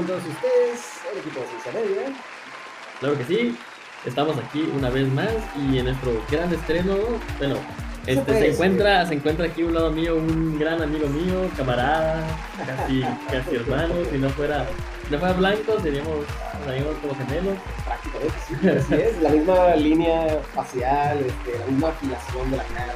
[0.00, 0.80] con todos ustedes,
[1.12, 2.14] el equipo de Ciencia.
[3.00, 3.58] Claro que sí,
[4.06, 5.28] estamos aquí una vez más
[5.58, 6.96] y en nuestro gran estreno,
[7.38, 7.56] bueno,
[8.06, 12.22] este, se encuentra, se encuentra aquí a un lado mío un gran amigo mío, camarada,
[12.66, 14.66] casi, casi hermano, si no fuera,
[15.06, 16.24] si no fuera blanco seríamos,
[16.64, 17.58] seríamos como gemelos.
[17.84, 19.22] Prácticamente sí, así es.
[19.22, 22.94] La misma línea facial, este, la misma afilación de la cara.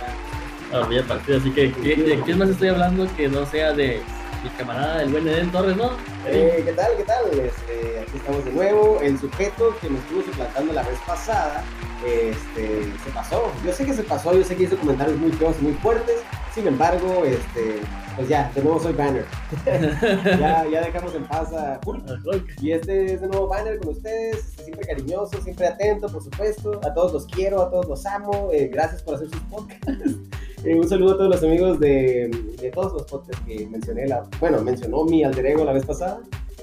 [0.72, 4.00] Ah, bien partido, así que ¿qué- ¿de quién más estoy hablando que no sea de
[4.44, 5.90] mi camarada, el buen Eden Torres, no?
[6.26, 6.92] Eh, ¿Qué tal?
[6.98, 7.24] ¿Qué tal?
[7.32, 9.00] Este, aquí estamos de nuevo.
[9.00, 11.64] El sujeto que me estuvo suplantando la vez pasada
[12.06, 13.50] este, se pasó.
[13.64, 16.16] Yo sé que se pasó, yo sé que hizo comentarios muy feos y muy fuertes.
[16.54, 17.80] Sin embargo, este,
[18.16, 19.24] pues ya, de nuevo soy Banner.
[20.38, 22.60] ya, ya dejamos en paz a Hulk.
[22.60, 26.80] Y este es de nuevo Banner con ustedes, este, siempre cariñoso, siempre atento, por supuesto.
[26.84, 28.50] A todos los quiero, a todos los amo.
[28.52, 30.18] eh, gracias por hacer sus podcasts.
[30.64, 34.06] Eh, un saludo a todos los amigos de, de todos los podcasts que mencioné.
[34.06, 36.20] La, bueno, mencionó mi alter ego la vez pasada.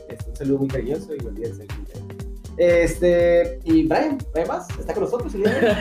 [0.10, 1.68] Este, un saludo muy cariñoso y olvídense.
[2.58, 5.74] Este, y Brian, Brian más, está con nosotros el día de hoy.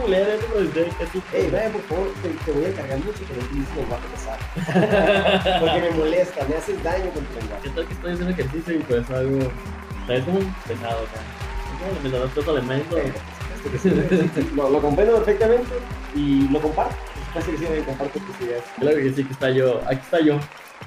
[0.00, 1.22] Culero, ese presidente, casi.
[1.32, 5.60] Hey, Brian, por favor, te, te voy a encargar mucho que no utilices lenguaje pesado.
[5.60, 7.62] Porque me molesta, me haces daño con tu lenguaje.
[7.64, 9.38] ¿Qué tal que estoy haciendo ejercicio y pues algo,
[10.08, 12.96] es como pesado, o sea, es como el menor todo elemento.
[12.96, 13.12] Eh,
[14.56, 15.70] Lo, lo comprendo perfectamente
[16.14, 16.96] y lo comparto.
[17.26, 18.64] Supuesto que sí, comparto tus ideas.
[18.78, 20.36] Claro que sí, que está yo, aquí está yo.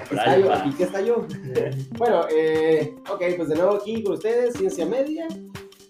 [0.00, 1.26] Aquí está yo, aquí está yo.
[1.98, 5.26] Bueno, eh, ok, pues de nuevo aquí con ustedes, Ciencia Media.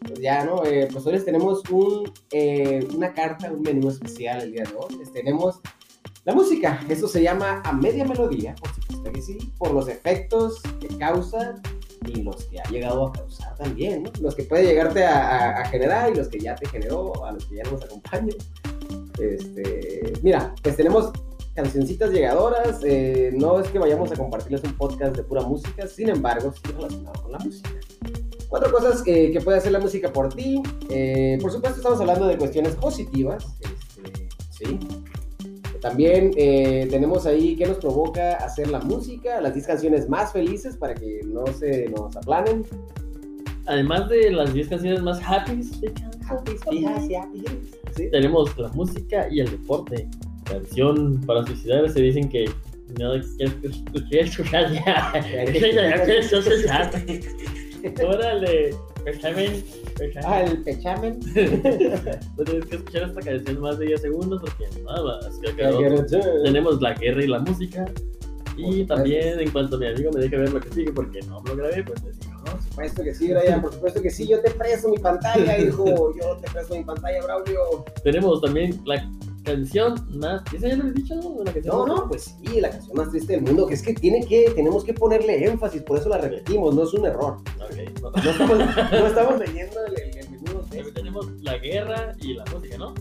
[0.06, 0.64] Pues ya, ¿no?
[0.64, 4.74] Eh, pues hoy les tenemos un, eh, una carta, un menú especial el día de
[4.76, 4.96] hoy.
[4.98, 5.60] Les tenemos
[6.24, 6.80] la música.
[6.88, 11.60] Eso se llama A Media Melodía, por supuesto que sí, por los efectos que causa
[12.06, 14.04] y los que ha llegado a causar también.
[14.20, 17.56] Los que puede llegarte a, generar y los que ya te generó, a los que
[17.56, 18.36] ya no nos acompañan.
[19.18, 21.12] Este, mira, pues tenemos
[21.54, 22.80] cancioncitas llegadoras.
[22.84, 26.72] eh, no es que vayamos a compartirles un podcast de pura música, sin embargo, sí
[26.72, 27.70] relacionado con la música.
[28.48, 30.62] Cuatro cosas que puede hacer la música por ti.
[30.90, 33.44] Eh, por supuesto, estamos hablando de cuestiones positivas.
[33.60, 34.78] este, sí.
[35.86, 40.76] También eh, tenemos ahí qué nos provoca hacer la música, las 10 canciones más felices
[40.76, 42.64] para que no se nos aplanen.
[43.66, 45.62] Además de las 10 canciones más happy,
[47.96, 48.08] Sí.
[48.10, 50.08] tenemos la música y el deporte.
[50.44, 52.46] Canción para suicidarse, dicen que
[52.98, 53.12] no
[54.08, 55.12] quiero escuchar ya.
[58.04, 58.74] Órale,
[59.06, 59.64] pechamen,
[59.96, 60.24] pechamen.
[60.26, 61.20] Ah, el pechamen.
[62.36, 65.38] No tienes que escuchar esta canción más de 10 segundos porque nada más.
[65.38, 66.04] que acabó.
[66.44, 67.86] Tenemos la guerra y la música.
[68.56, 71.56] Y también, en cuanto mi amigo me deje ver lo que sigue, porque no lo
[71.56, 74.26] grabé, pues les digo, Por supuesto que sí, Brian, por supuesto que sí.
[74.26, 76.14] Yo te presto mi pantalla, hijo.
[76.18, 77.84] Yo te presto mi pantalla, Braulio.
[78.02, 79.06] Tenemos también la
[79.46, 80.42] canción más.
[80.52, 81.14] ¿Esa ya lo he dicho?
[81.14, 81.42] ¿no?
[81.44, 83.82] La canción No, más- no, pues sí, la canción más triste del mundo, que es
[83.82, 87.38] que tiene que, tenemos que ponerle énfasis, por eso la repetimos, no es un error.
[87.64, 88.10] Ok, no.
[88.10, 92.76] No estamos, no estamos leyendo el, el, el menú tenemos la guerra y la música,
[92.76, 92.92] ¿no?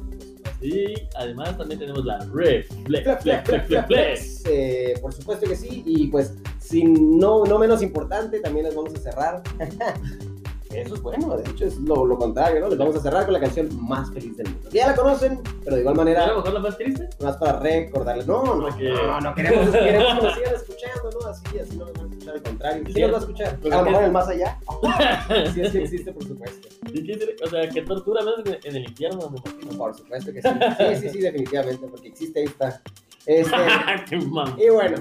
[0.61, 3.87] Y además también tenemos la ref, flex, Flex, flex, flex, flex, flex, flex, flex.
[3.87, 4.43] flex.
[4.47, 8.93] Eh, por supuesto que sí, y pues, sin, no, no menos importante, también les vamos
[8.95, 9.43] a cerrar.
[10.81, 12.69] Eso es bueno, de hecho es lo, lo contrario, ¿no?
[12.69, 14.69] Les vamos a cerrar con la canción más feliz del mundo.
[14.71, 17.09] Ya la conocen, pero de igual ¿A lo manera, mejor la más triste?
[17.23, 18.27] más para recordarles.
[18.27, 21.27] No, no, Porque- no, no queremos, queremos que nos sigan escuchando, ¿no?
[21.27, 22.83] Así, así no nos van a escuchar, al contrario.
[22.87, 23.01] Sí, Sí.
[23.01, 23.59] nos va a escuchar.
[23.61, 24.59] Pero A lo mejor el más allá.
[25.53, 26.67] Sí, es que existe, por supuesto.
[27.43, 29.77] O sea, que tortura más en, el infierno, me imagino.
[29.77, 30.49] Por supuesto que sí.
[30.77, 32.81] Sí, sí, sí, definitivamente, porque existe está.
[33.25, 33.51] Este,
[34.09, 34.97] ¡Qué y bueno,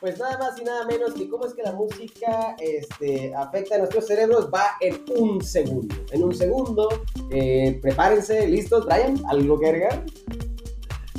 [0.00, 3.78] pues nada más y nada menos que cómo es que la música este, afecta a
[3.78, 5.94] nuestros cerebros va en un segundo.
[6.10, 6.88] En un segundo,
[7.30, 10.04] eh, prepárense, listos, Brian, ¿algo que agregar?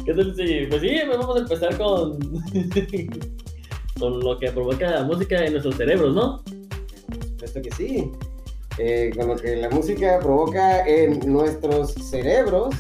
[0.03, 0.65] ¿Qué tal si.?
[0.67, 2.17] Pues sí, pues vamos a empezar con.
[3.99, 6.43] con lo que provoca la música en nuestros cerebros, ¿no?
[6.43, 8.11] Por supuesto que sí.
[8.79, 12.73] Eh, con lo que la música provoca en nuestros cerebros.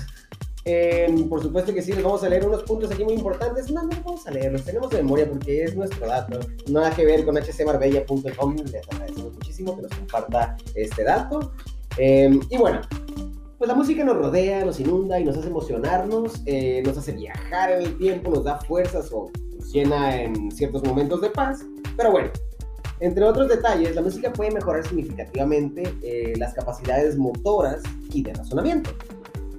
[0.65, 3.71] Eh, por supuesto que sí, les vamos a leer unos puntos aquí muy importantes.
[3.71, 6.39] No, no los vamos a leer, los tenemos de memoria porque es nuestro dato.
[6.69, 8.55] Nada que ver con hcmarbella.com.
[8.71, 11.53] Les agradecemos muchísimo que nos comparta este dato.
[11.97, 12.81] Eh, y bueno,
[13.57, 17.71] pues la música nos rodea, nos inunda y nos hace emocionarnos, eh, nos hace viajar
[17.71, 21.59] en el tiempo, nos da fuerzas o nos llena en ciertos momentos de paz.
[21.95, 22.29] Pero bueno,
[23.01, 28.91] entre otros detalles, la música puede mejorar significativamente eh, las capacidades motoras y de razonamiento.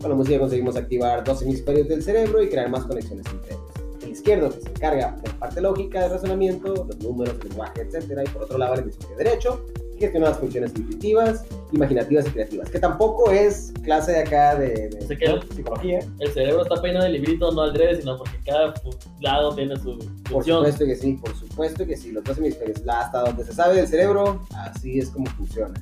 [0.03, 3.63] Con la música conseguimos activar dos hemisferios del cerebro y crear más conexiones entre ellos.
[4.03, 7.83] El izquierdo, que se encarga de la parte lógica de razonamiento, los números, el lenguaje,
[7.83, 8.19] etc.
[8.27, 9.65] Y por otro lado, el hemisferio derecho,
[9.95, 14.67] que gestiona las funciones intuitivas imaginativas y creativas, que tampoco es clase de acá de,
[14.89, 16.01] de- el- psicología.
[16.19, 18.75] El cerebro está peinado de librito, no al revés, sino porque cada
[19.21, 20.59] lado tiene su Por función.
[20.59, 22.11] supuesto que sí, por supuesto que sí.
[22.11, 25.73] Los dos hemisferios, hasta donde se sabe del cerebro, así es como funciona.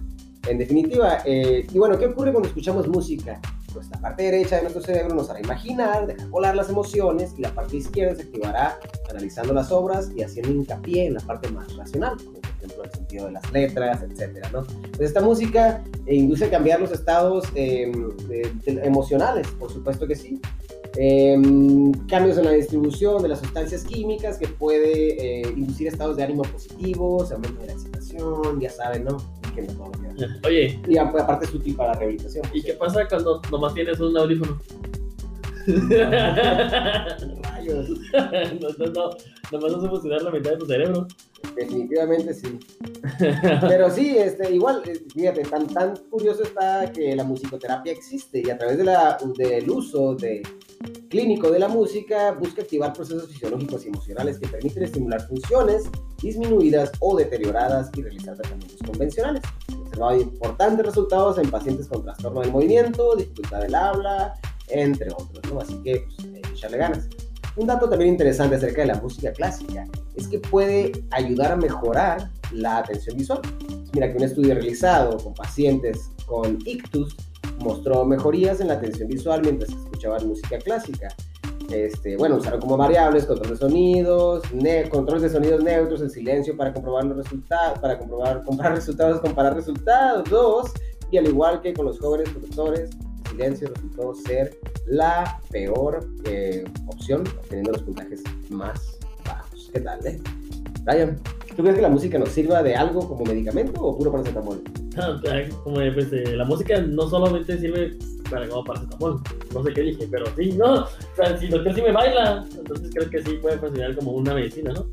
[0.48, 3.40] En definitiva, eh, y bueno, ¿qué ocurre cuando escuchamos música?
[3.72, 7.42] Pues la parte derecha de nuestro cerebro nos hará imaginar, dejar volar las emociones, y
[7.42, 8.78] la parte izquierda se activará
[9.08, 12.90] analizando las obras y haciendo hincapié en la parte más racional, como por ejemplo el
[12.92, 14.64] sentido de las letras, etcétera, ¿no?
[14.96, 17.90] Pues esta música eh, induce a cambiar los estados eh,
[18.66, 20.40] emocionales, por supuesto que sí.
[20.96, 26.24] Em, cambios en la distribución de las sustancias químicas que puede eh, inducir estados de
[26.24, 29.18] ánimo positivos, aumento de la excitación, ya saben, ¿no?
[30.46, 32.44] Oye, Y aparte es útil para la rehabilitación.
[32.52, 34.58] ¿y qué pasa cuando nomás tienes un audífono?
[38.60, 39.10] No, no, no,
[39.52, 41.06] nomás funcionar la mitad de tu cerebro.
[41.56, 42.58] Definitivamente sí.
[43.68, 48.50] Pero sí, este, igual, eh, fíjate, tan, tan curioso está que la musicoterapia existe y
[48.50, 50.42] a través de la, del uso de,
[51.08, 55.90] clínico de la música busca activar procesos fisiológicos y emocionales que permiten estimular funciones
[56.22, 59.42] disminuidas o deterioradas y realizar tratamientos convencionales.
[59.80, 64.34] Observado importantes resultados en pacientes con trastorno del movimiento, dificultad del habla,
[64.68, 65.60] entre otros, ¿no?
[65.60, 67.08] Así que, pues, echarle ganas.
[67.56, 72.30] Un dato también interesante acerca de la música clásica es que puede ayudar a mejorar
[72.52, 73.40] la atención visual.
[73.92, 77.16] Mira que un estudio realizado con pacientes con ictus
[77.58, 81.08] mostró mejorías en la atención visual mientras escuchaban música clásica.
[81.70, 86.56] Este, bueno, usaron como variables control de sonidos, ne- control de sonidos neutros, el silencio
[86.56, 90.72] para comprobar los resultados, para comprobar, comparar resultados, comparar resultados, dos,
[91.12, 92.90] y al igual que con los jóvenes productores,
[93.40, 99.70] silencio resultó ser la peor eh, opción, obteniendo los puntajes más bajos.
[99.72, 100.20] ¿Qué tal, eh?
[100.84, 101.18] Ryan,
[101.56, 104.62] ¿tú crees que la música nos sirva de algo como medicamento o puro paracetamol?
[105.64, 107.96] Como pues, eh, la música no solamente sirve
[108.30, 109.22] para como paracetamol,
[109.54, 112.46] no sé qué dije, pero sí, no, o sea, si el doctor sí me baila,
[112.56, 114.86] entonces creo que sí puede funcionar como una medicina, ¿no?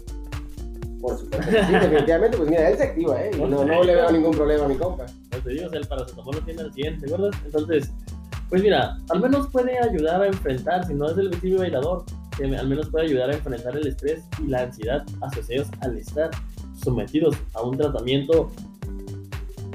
[1.01, 1.51] Por supuesto.
[1.51, 3.31] Sí, definitivamente, pues mira, él se activa, ¿eh?
[3.33, 5.05] Y No, no le veo ningún problema a mi compa.
[5.29, 7.35] Pues te digo, o sea, el paracetamol lo tiene al 100, ¿te acuerdas?
[7.45, 7.91] Entonces,
[8.49, 12.05] pues mira, al menos puede ayudar a enfrentar, si no es el vestido bailador,
[12.37, 16.29] que al menos puede ayudar a enfrentar el estrés y la ansiedad asociados al estar
[16.83, 18.51] sometidos a un tratamiento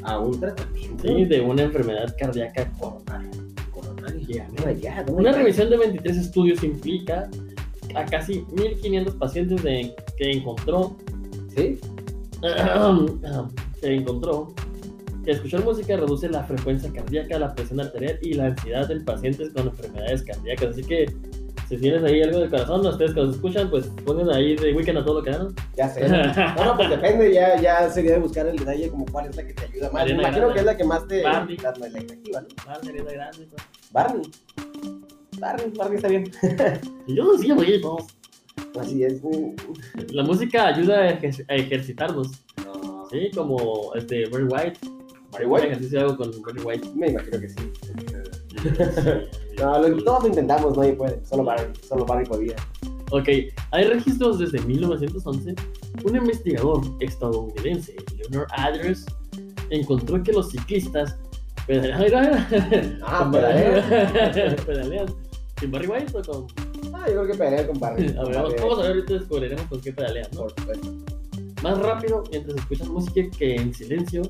[0.05, 1.03] A un tratamiento.
[1.07, 1.25] ¿sí?
[1.25, 4.49] de una enfermedad cardíaca coronaria.
[4.51, 7.29] Mira, ya, me Una revisión de 23 estudios implica
[7.95, 10.97] a casi 1.500 pacientes de- que encontró
[11.55, 11.79] ¿Sí?
[13.81, 14.55] que encontró
[15.27, 19.69] escuchar música reduce la frecuencia cardíaca, la presión arterial y la ansiedad en pacientes con
[19.69, 20.71] enfermedades cardíacas.
[20.71, 21.07] Así que
[21.69, 24.99] si tienes ahí algo del corazón, ustedes que los escuchan, pues pongan ahí de weekend
[24.99, 25.55] a todo lo que dan.
[25.77, 26.07] Ya sé.
[26.09, 29.47] No, no, pues depende, ya, ya sería de buscar el detalle como cuál es la
[29.47, 30.05] que te ayuda más.
[30.05, 30.55] Me imagino Grande.
[30.55, 31.23] que es la que más te...
[31.23, 31.57] Barney.
[31.59, 32.83] La, la, ¿no?
[32.85, 33.63] Sería la grande, pues.
[33.93, 34.23] Barney.
[35.39, 36.31] Barney, Barney está bien.
[37.07, 37.97] Yo decía, oye, no.
[38.79, 39.21] Así es.
[40.13, 42.29] La música ayuda a, ejer- a ejercitarnos,
[42.65, 43.06] No.
[43.11, 43.31] ¿sí?
[43.35, 44.79] Como este Barry White.
[45.32, 45.67] Barry White.
[45.69, 46.89] Ejercicio hago con Barry White.
[46.94, 47.72] Me imagino que sí.
[49.58, 51.24] No, lo- todos lo intentamos, nadie puede.
[51.27, 52.56] Solo Barney, solo Barney podía.
[53.10, 53.29] Ok,
[53.70, 55.55] hay registros desde 1911.
[56.05, 59.05] Un investigador estadounidense, Leonard Aders,
[59.70, 61.17] encontró que los ciclistas
[61.67, 62.46] pedalean.
[63.03, 64.56] Ah, pedalean.
[64.67, 65.06] pedalean.
[65.60, 66.46] ¿Sin Barry White o con.?
[66.94, 67.84] Ah, yo creo que pelear con.
[67.84, 70.41] A ver, vamos, vamos a ver, ahorita descubriremos con qué pedalean, ¿no?
[70.43, 70.89] Por supuesto.
[71.62, 74.22] Más rápido mientras escuchan música que en silencio.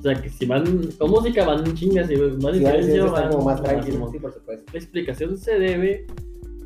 [0.00, 0.64] O sea, que si van
[0.98, 3.12] con música van chingas y van en Sí, veces silencio.
[3.12, 3.98] van como más tranquilo.
[4.00, 4.64] como- Sí, por supuesto.
[4.72, 6.06] La explicación se debe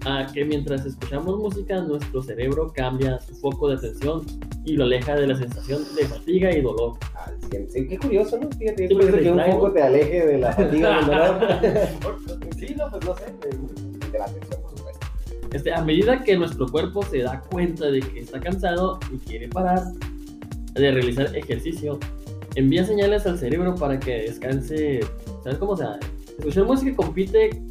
[0.06, 4.22] a que mientras escuchamos música, nuestro cerebro cambia su foco de atención
[4.64, 6.92] y lo aleja de la sensación de fatiga y dolor.
[7.26, 7.70] Al 100.
[7.70, 8.48] Sí, qué curioso, ¿no?
[8.56, 11.38] Fíjate, Sí, pues, que un poco te aleje de la fatiga del dolor.
[12.58, 13.24] sí, no, pues no sé.
[13.24, 15.06] de- De la atención, por supuesto.
[15.52, 19.48] Este, a medida que nuestro cuerpo se da cuenta de que está cansado y quiere
[19.48, 19.82] parar
[20.74, 21.98] de realizar ejercicio,
[22.54, 25.00] envía señales al cerebro para que descanse.
[25.42, 25.84] ¿Sabes cómo se
[26.38, 27.62] Escuchar música compite.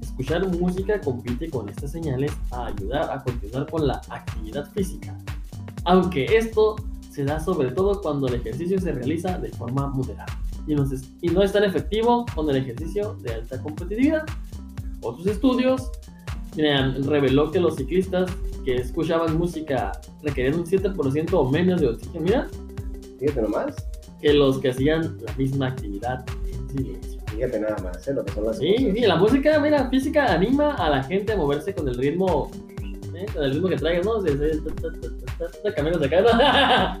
[0.00, 5.16] Escuchar música compite con estas señales a ayudar a continuar con la actividad física.
[5.84, 6.76] Aunque esto
[7.10, 11.02] se da sobre todo cuando el ejercicio se realiza de forma moderada y no, es,
[11.20, 14.24] y no es tan efectivo con el ejercicio de alta competitividad.
[15.02, 15.90] Otros estudios
[16.56, 18.30] reveló que los ciclistas
[18.64, 22.48] que escuchaban música requerían un 7% o menos de oxígeno, mira,
[23.20, 23.74] Fíjate nomás.
[24.20, 27.20] que los que hacían la misma actividad en silencio.
[27.34, 28.12] Fíjate nada más, ¿eh?
[28.14, 28.94] Lo que son las Sí, cosas.
[28.94, 32.50] sí, la música, mira, física anima a la gente a moverse con el ritmo,
[33.14, 33.26] ¿eh?
[33.32, 34.20] con el ritmo que traigas, ¿no?
[34.20, 34.60] Se-
[35.74, 37.00] Caminos de acá,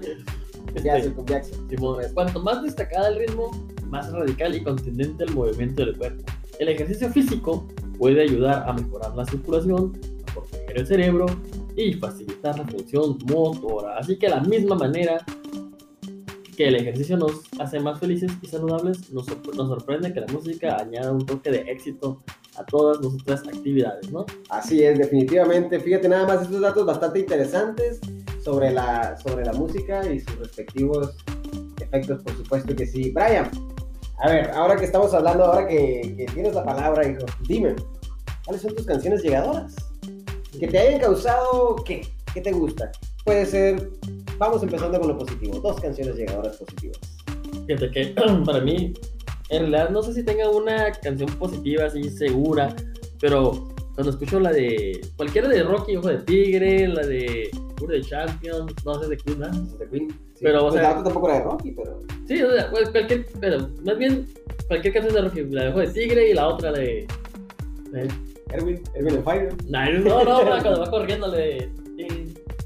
[0.74, 1.68] Este, sí, con Jackson.
[2.14, 3.50] Cuanto más destacada el ritmo,
[3.88, 6.22] más radical y contundente el movimiento del cuerpo.
[6.60, 7.66] El ejercicio físico
[7.98, 9.98] puede ayudar a mejorar la circulación,
[10.28, 11.26] a proteger el cerebro
[11.76, 13.98] y facilitar la función motora.
[13.98, 15.18] Así que de la misma manera
[16.60, 19.26] que el ejercicio nos hace más felices y saludables, nos,
[19.56, 22.20] nos sorprende que la música añada un toque de éxito
[22.54, 24.26] a todas nuestras actividades, ¿no?
[24.50, 25.80] Así es, definitivamente.
[25.80, 27.98] Fíjate nada más estos datos bastante interesantes
[28.44, 31.16] sobre la, sobre la música y sus respectivos
[31.80, 33.10] efectos, por supuesto que sí.
[33.10, 33.50] Brian,
[34.18, 37.74] a ver, ahora que estamos hablando, ahora que, que tienes la palabra, hijo, dime,
[38.44, 39.74] ¿cuáles son tus canciones llegadoras?
[40.58, 42.06] Que te hayan causado, ¿qué?
[42.34, 42.92] ¿Qué te gusta?
[43.24, 43.90] Puede ser,
[44.38, 46.98] vamos empezando con lo positivo, dos canciones llegadoras positivas.
[47.66, 48.06] Fíjate que
[48.44, 48.94] para mí,
[49.50, 52.74] en realidad no sé si tenga una canción positiva así segura,
[53.20, 58.00] pero cuando escucho la de cualquiera de Rocky, Ojo de Tigre, la de Tour de
[58.00, 59.50] Champions, no sé de Queen, ¿no?
[59.50, 60.08] De Queen.
[60.34, 60.40] Sí.
[60.42, 62.00] Pero, o Pues sea- la tampoco era de Rocky, pero...
[62.26, 64.26] Sí, o sea, pues, cualquier, pero más bien
[64.68, 67.06] cualquier canción de Rocky, la de Ojo de Tigre y la otra de...
[67.92, 68.08] de-
[68.52, 69.54] Erwin, Erwin el Fire.
[69.68, 71.36] Nah, no, no, la cuando va corriendo la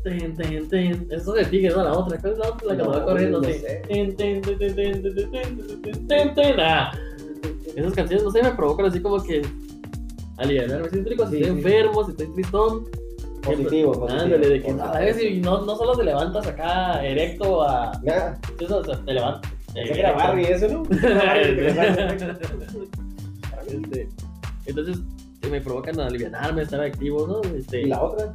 [0.05, 1.09] tin, tin, tin.
[1.11, 2.19] Eso de Tigre, no la otra.
[2.21, 2.59] ¿Cuál es la otra?
[2.69, 3.83] La cuando No, va corriendo no sé.
[3.89, 6.61] Tin, tin, tin, tin, tin, tin, tin, tin.
[6.61, 6.93] Ah,
[7.75, 9.43] Esas canciones, no sé, me provocan así como que
[10.37, 10.89] aliviarme.
[10.91, 11.47] Si estoy, si Sí, estoy sí.
[11.49, 12.85] enfermo, si estoy tristón.
[13.43, 14.23] Positivo, positivo.
[14.23, 17.93] Ándale, de que y no, no solo te levantas acá erecto a.
[18.03, 19.53] Nada, Eso, o sea, te levantas.
[19.75, 20.83] pensé que era eso, ¿no?
[20.85, 21.69] Que.
[23.67, 24.09] Este,
[24.67, 24.99] entonces,
[25.43, 27.41] que me provocan aliviarme, estar activo, ¿no?
[27.55, 28.33] Este, ¿Y la otra?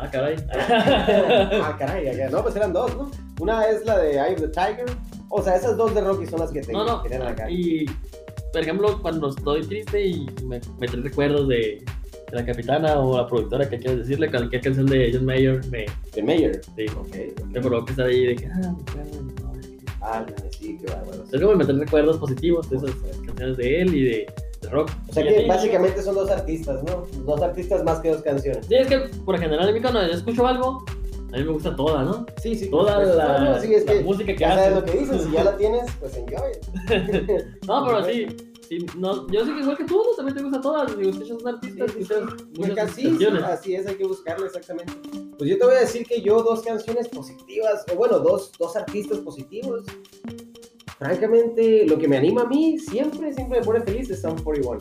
[0.00, 0.36] Ah, caray.
[1.62, 3.10] Ah, caray, ya, no, pues eran dos, ¿no?
[3.40, 4.86] Una es la de Eye of the Tiger.
[5.28, 7.02] O sea, esas dos de Rocky son las que te no, no.
[7.02, 7.50] que acá.
[7.50, 7.84] Y,
[8.52, 11.56] por ejemplo, cuando estoy triste y me, me trae recuerdos de,
[12.30, 15.86] de la capitana o la productora que quieras decirle, cualquier canción de John Mayer me,
[16.14, 16.60] De Mayer.
[16.76, 17.44] sí, Ok.
[17.48, 18.78] me provoca estar ahí de que, ah, no,
[20.00, 20.24] Ah,
[20.58, 21.24] sí, qué bárbaro.
[21.30, 22.90] Es como me trae recuerdos positivos de esas
[23.26, 24.26] canciones de él y de,
[24.60, 24.90] de rock.
[25.08, 27.06] O sea que básicamente son dos artistas, ¿no?
[27.24, 28.66] Dos artistas más que dos canciones.
[28.66, 30.84] Sí, es que por general a mí cuando yo escucho algo,
[31.32, 32.26] a mí me gusta toda, ¿no?
[32.42, 32.70] Sí, sí.
[32.70, 33.16] Toda supuesto.
[33.18, 34.62] la, No, sí, es la que música que ya hace.
[34.64, 35.20] sabes lo que dicen.
[35.20, 36.52] Si ya la tienes, pues enjoy.
[37.66, 38.26] No, pero sí,
[38.68, 40.16] sí, no, yo sé que igual que tú, ¿no?
[40.16, 40.96] También te gusta todas.
[40.96, 42.18] Digo, escuchas un artista, Sí, escuchas
[42.54, 43.42] Pues muchas sí, canciones.
[43.44, 44.92] así es, hay que buscarlo exactamente.
[45.38, 48.74] Pues yo te voy a decir que yo dos canciones positivas, o bueno, dos, dos
[48.74, 49.84] artistas positivos.
[50.98, 54.80] Francamente, lo que me anima a mí siempre, siempre me pone feliz es Sum 41.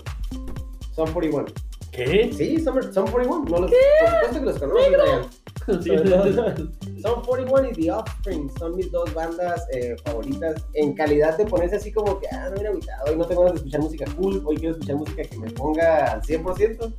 [0.96, 1.46] Sum 41.
[1.92, 2.32] ¿Qué?
[2.34, 3.46] Sí, Sum, Sum 41.
[3.46, 5.84] No los, por supuesto que los conoces, Brian.
[5.84, 11.46] Sí, Sum 41 y The Offspring son mis dos bandas eh, favoritas en calidad de
[11.46, 14.06] ponerse así como que, ah, no me agüitado, hoy no tengo ganas de escuchar música
[14.18, 16.94] cool, hoy quiero escuchar música que me ponga al 100%.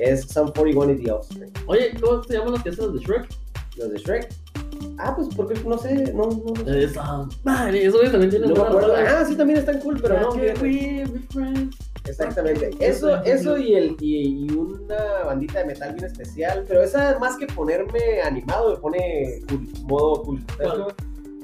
[0.00, 1.52] Es Sum 41 y The Offspring.
[1.66, 3.28] Oye, ¿cómo se llaman los que hacen los de Shrek?
[3.76, 4.28] Los de Shrek.
[4.98, 6.72] Ah, pues porque no sé, no, no.
[6.72, 8.94] Esa madre, eso también tiene No me acuerdo.
[8.96, 10.30] Ah, sí, también están cool, pero no.
[12.04, 12.70] Exactamente.
[12.80, 16.64] Eso, eso y, el, y, y una bandita de metal bien especial.
[16.66, 20.44] Pero esa, más que ponerme animado, me pone cool, modo cool.
[20.56, 20.78] ¿Sabes ¿Cuál?
[20.78, 20.94] cómo?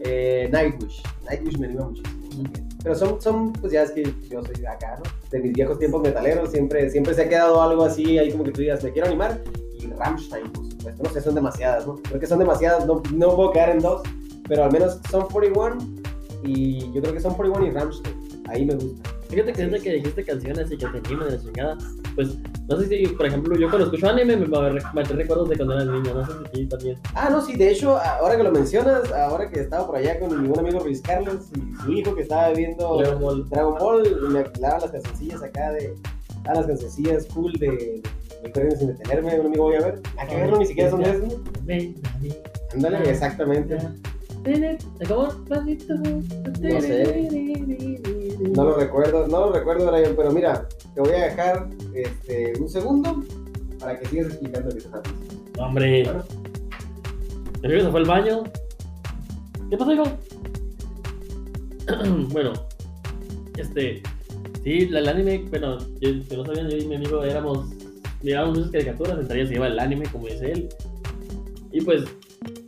[0.05, 1.03] Eh, Nightwish.
[1.25, 2.23] Nightwish me anima muchísimo.
[2.83, 5.03] Pero son, son, pues ya es que yo soy de acá, ¿no?
[5.31, 8.51] De mis viejos tiempos metaleros, siempre, siempre se ha quedado algo así, ahí como que
[8.51, 9.41] tú digas, me quiero animar.
[10.05, 11.03] Rammstein, por supuesto.
[11.03, 11.97] No sé, son demasiadas, ¿no?
[11.97, 14.03] Creo que son demasiadas, no, no puedo quedar en dos.
[14.49, 15.79] Pero al menos son 41
[16.45, 18.43] y yo creo que son 41 y Rammstein.
[18.49, 19.11] Ahí me gusta.
[19.33, 21.79] Fíjate que desde que dijiste canciones y que te animan de la chingada,
[22.15, 22.37] pues
[22.69, 25.75] no sé si, por ejemplo, yo cuando escucho anime me, me, me recuerdos de cuando
[25.75, 26.99] era niño, no sé si aquí también.
[27.15, 30.43] Ah, no, sí, de hecho, ahora que lo mencionas, ahora que estaba por allá con
[30.43, 33.49] mi buen amigo Luis Carlos y su hijo que estaba viendo Dragon Ball.
[33.49, 35.95] Dragon Ball, me daban las cancioncillas acá de.
[36.45, 38.03] Ah, las cancioncillas cool de.
[38.43, 40.03] De Corriendo sin detenerme, un amigo voy a ver.
[40.19, 40.59] ¿A qué verlo?
[40.59, 41.19] Ni siquiera son de.
[41.19, 41.27] ¿no?
[41.65, 41.95] Mí.
[42.75, 43.79] Ándale, exactamente.
[45.07, 45.29] ¿Cómo?
[45.49, 47.29] No sé.
[48.55, 52.69] No lo recuerdo, no lo recuerdo, Brian, pero mira, te voy a dejar este, un
[52.69, 53.23] segundo
[53.79, 55.63] para que sigas explicando que estás haciendo.
[55.63, 56.03] Hombre.
[56.05, 56.25] Bueno.
[57.63, 58.43] El amigo se fue al baño.
[59.71, 60.05] ¿Qué pasó, hijo?
[62.33, 62.53] bueno,
[63.57, 64.03] este.
[64.65, 67.69] Sí, la- el anime, bueno, yo, si no sabían, yo y mi amigo éramos.
[68.23, 70.69] Mirábamos muchas caricaturas, entre ellas se iba el anime, como dice él.
[71.73, 72.05] Y pues,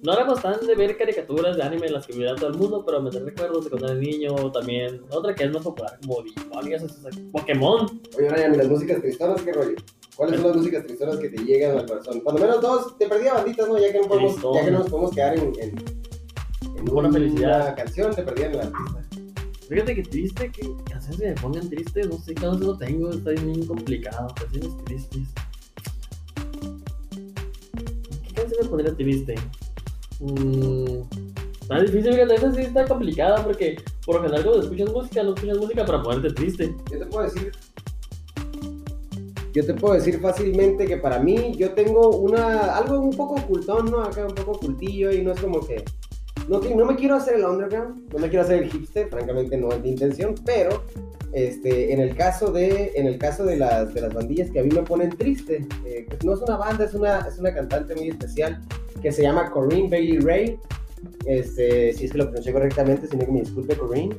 [0.03, 3.03] no éramos tan de ver caricaturas de anime las que veía todo el mundo, pero
[3.03, 5.03] me recuerdos de cuando era niño también.
[5.11, 8.01] Otra que es más popular, como Digimon y eso, eso, Pokémon.
[8.19, 9.77] Oye, Brian, ¿y las músicas tristonas qué rollo?
[10.17, 12.21] ¿Cuáles son las músicas tristonas que te llegan al corazón?
[12.21, 13.79] Cuando menos dos, te perdí a banditas, ¿no?
[13.79, 15.75] Ya que no podemos, ya que no nos podemos quedar en, en,
[16.79, 17.77] en una felicidad.
[17.77, 19.05] canción, te perdí en el artista.
[19.69, 23.31] Fíjate que triste, que que me pongan triste, no sé, cada vez lo tengo, está
[23.31, 25.29] bien complicado, canciones tristes.
[28.23, 29.35] ¿Qué canción me pondría triste?
[30.21, 31.03] Mm,
[31.63, 35.35] está difícil, fíjate, esa sí está complicada porque por lo general cuando escuchas música, no
[35.35, 36.77] escuchas música para ponerte triste.
[36.91, 37.53] Yo te puedo decir.
[39.55, 43.91] Yo te puedo decir fácilmente que para mí yo tengo una algo un poco ocultón,
[43.91, 44.03] ¿no?
[44.03, 45.85] Acá un poco ocultillo y no es como que
[46.49, 49.71] no, no me quiero hacer el underground, no me quiero hacer el hipster, francamente no
[49.73, 50.83] es mi intención, pero
[51.33, 54.63] este, en el caso de en el caso de las, de las bandillas que a
[54.63, 57.95] mí me ponen triste, eh, pues no es una banda, es una, es una cantante
[57.95, 58.63] muy especial
[59.03, 60.59] que se llama Corinne Bailey Ray,
[61.27, 64.17] este, si es que lo pronuncié correctamente, si no que me disculpe Corinne.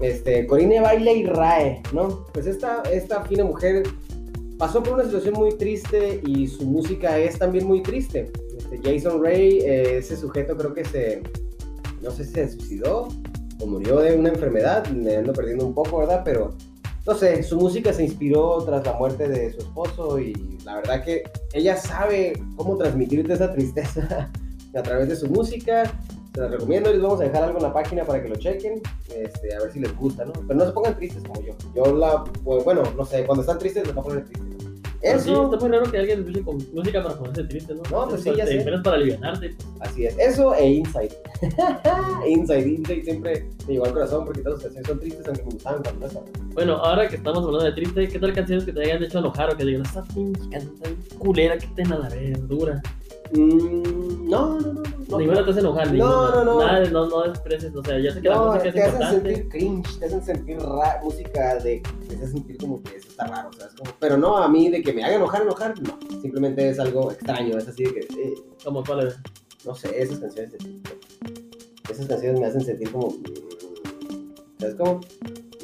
[0.00, 2.24] Este, Corinne Bailey Rae, ¿no?
[2.32, 3.82] Pues esta, esta fina mujer
[4.56, 8.30] pasó por una situación muy triste y su música es también muy triste.
[8.56, 11.22] Este, Jason Ray, eh, ese sujeto creo que se,
[12.02, 13.08] no sé si se suicidó
[13.60, 16.22] o murió de una enfermedad, me ando perdiendo un poco, ¿verdad?
[16.24, 16.54] Pero
[17.06, 21.02] no sé, su música se inspiró tras la muerte de su esposo y la verdad
[21.02, 21.22] que
[21.54, 24.30] ella sabe cómo transmitirte esa tristeza
[24.74, 25.90] a través de su música.
[26.34, 28.82] Se las recomiendo les vamos a dejar algo en la página para que lo chequen,
[29.16, 30.32] este, a ver si les gusta, ¿no?
[30.32, 31.54] Pero no se pongan tristes como yo.
[31.74, 34.47] Yo la, pues, bueno, no sé, cuando están tristes les va a poner tristes.
[35.00, 37.82] Sí, Eso, está muy raro que alguien escuche con música para ponerse triste, ¿no?
[37.90, 38.58] No, pues sí, ya Te sé.
[38.58, 39.54] esperas para alivianarte.
[39.80, 40.18] así es.
[40.18, 41.10] Eso e Inside.
[42.26, 45.50] Inside, Inside siempre me llegó al corazón porque todas las canciones son tristes aunque me
[45.52, 46.28] gustaban cuando estaban.
[46.52, 49.52] Bueno, ahora que estamos hablando de triste, ¿qué tal canciones que te hayan hecho enojar
[49.52, 52.82] o que digan, esta pinche canción tan culera que te la verdura?
[53.32, 54.82] Mm, no, no, no.
[55.08, 55.44] no, ninguna no.
[55.44, 56.60] te hace enojar, No, no, no.
[56.60, 58.92] Nada, no, no desprecies, o sea, ya sé que la No, música te es hacen
[58.94, 59.34] importante.
[59.34, 61.82] sentir cringe, te hacen sentir ra- música de.
[62.08, 63.74] te hacen sentir como que eso está raro, ¿sabes?
[63.74, 65.98] Como- pero no a mí de que me haga enojar, enojar, no.
[66.20, 68.00] Simplemente es algo extraño, es así de que.
[68.00, 69.16] eh, Como cuál es.
[69.64, 70.58] no sé, esas canciones de
[71.90, 73.14] Esas canciones me hacen sentir como.
[74.58, 75.00] ¿Sabes cómo?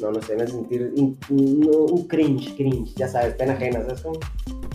[0.01, 3.81] No, no sé, me hacen sentir un, un- un cringe, cringe, ya sabes, pena ajena,
[3.85, 4.19] ¿sabes cómo?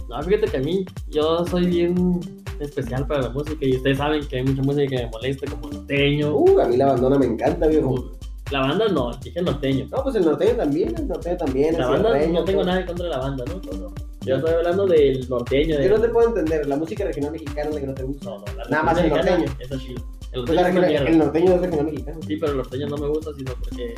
[0.08, 2.20] No, fíjate que a mí, yo soy bien
[2.58, 5.70] especial para la música y ustedes saben que hay mucha música que me molesta, como
[5.70, 6.34] norteño.
[6.36, 8.10] Uh, a mí la bandona me encanta, viejo.
[8.50, 9.86] La banda no, dije norteño.
[9.90, 11.78] No, pues el norteño también, el norteño también.
[11.78, 12.66] La banda sierreño, no tengo todo.
[12.66, 13.78] nada en contra de la banda, ¿no?
[13.78, 13.94] No.
[14.24, 15.78] Yo estoy hablando del norteño.
[15.78, 15.88] De...
[15.88, 18.24] Yo no te puedo entender, la música regional mexicana es la que no te gusta.
[18.28, 19.44] No, no, la Nada más el norteño.
[19.58, 19.94] Eso sí.
[20.32, 21.08] El Pues la norteño es una regional- mierda.
[21.10, 22.20] el norteño es regional mexicano.
[22.26, 23.94] Sí, pero el norteño no me gusta, sino porque.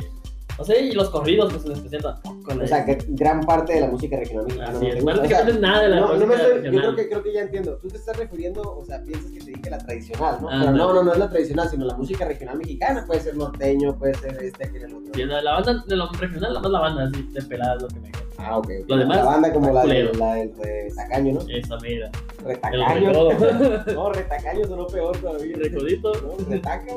[0.55, 2.63] No sé, y los corridos, pues en especial tampoco.
[2.63, 4.95] O sea, que gran parte de la música regional mexicana Así no es.
[4.95, 5.21] te gusta.
[5.23, 6.81] O sea, nada de la no, no música me estoy, yo regional.
[6.83, 7.77] creo que, creo que ya entiendo.
[7.81, 10.49] Tú te estás refiriendo, o sea, piensas que te dije la tradicional, ¿no?
[10.49, 10.93] Ah, Pero no, no.
[10.93, 13.03] no, no es la tradicional, sino la música regional mexicana.
[13.07, 15.11] Puede ser norteño, puede ser este, aquel, el otro.
[15.15, 17.81] Sí, la, la banda, de lo regional, nada más la banda, así, de pelada es
[17.81, 18.22] lo que me queda.
[18.45, 18.69] Ah, ok.
[18.87, 21.41] Lo demás, la banda como la, de, la del retacaño, ¿no?
[21.49, 22.11] Esa mira.
[22.43, 23.09] Retacaño.
[23.11, 23.93] recodo.
[23.93, 25.55] No, retacaño sonó peor todavía.
[25.57, 26.13] Recodito.
[26.21, 26.93] No, retaca.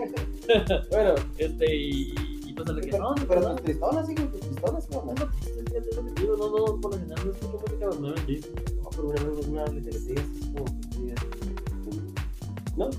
[0.91, 2.15] bueno, Este, y,
[2.47, 3.15] y pues pero ¿no?
[3.15, 4.09] tristonas, tristonas,
[4.91, 5.05] ¿no?
[5.05, 8.49] No, pues, no, no, por lo general no escucho música triste.
[8.83, 10.09] No, pero una vez una es
[10.53, 10.65] como
[12.77, 12.91] No,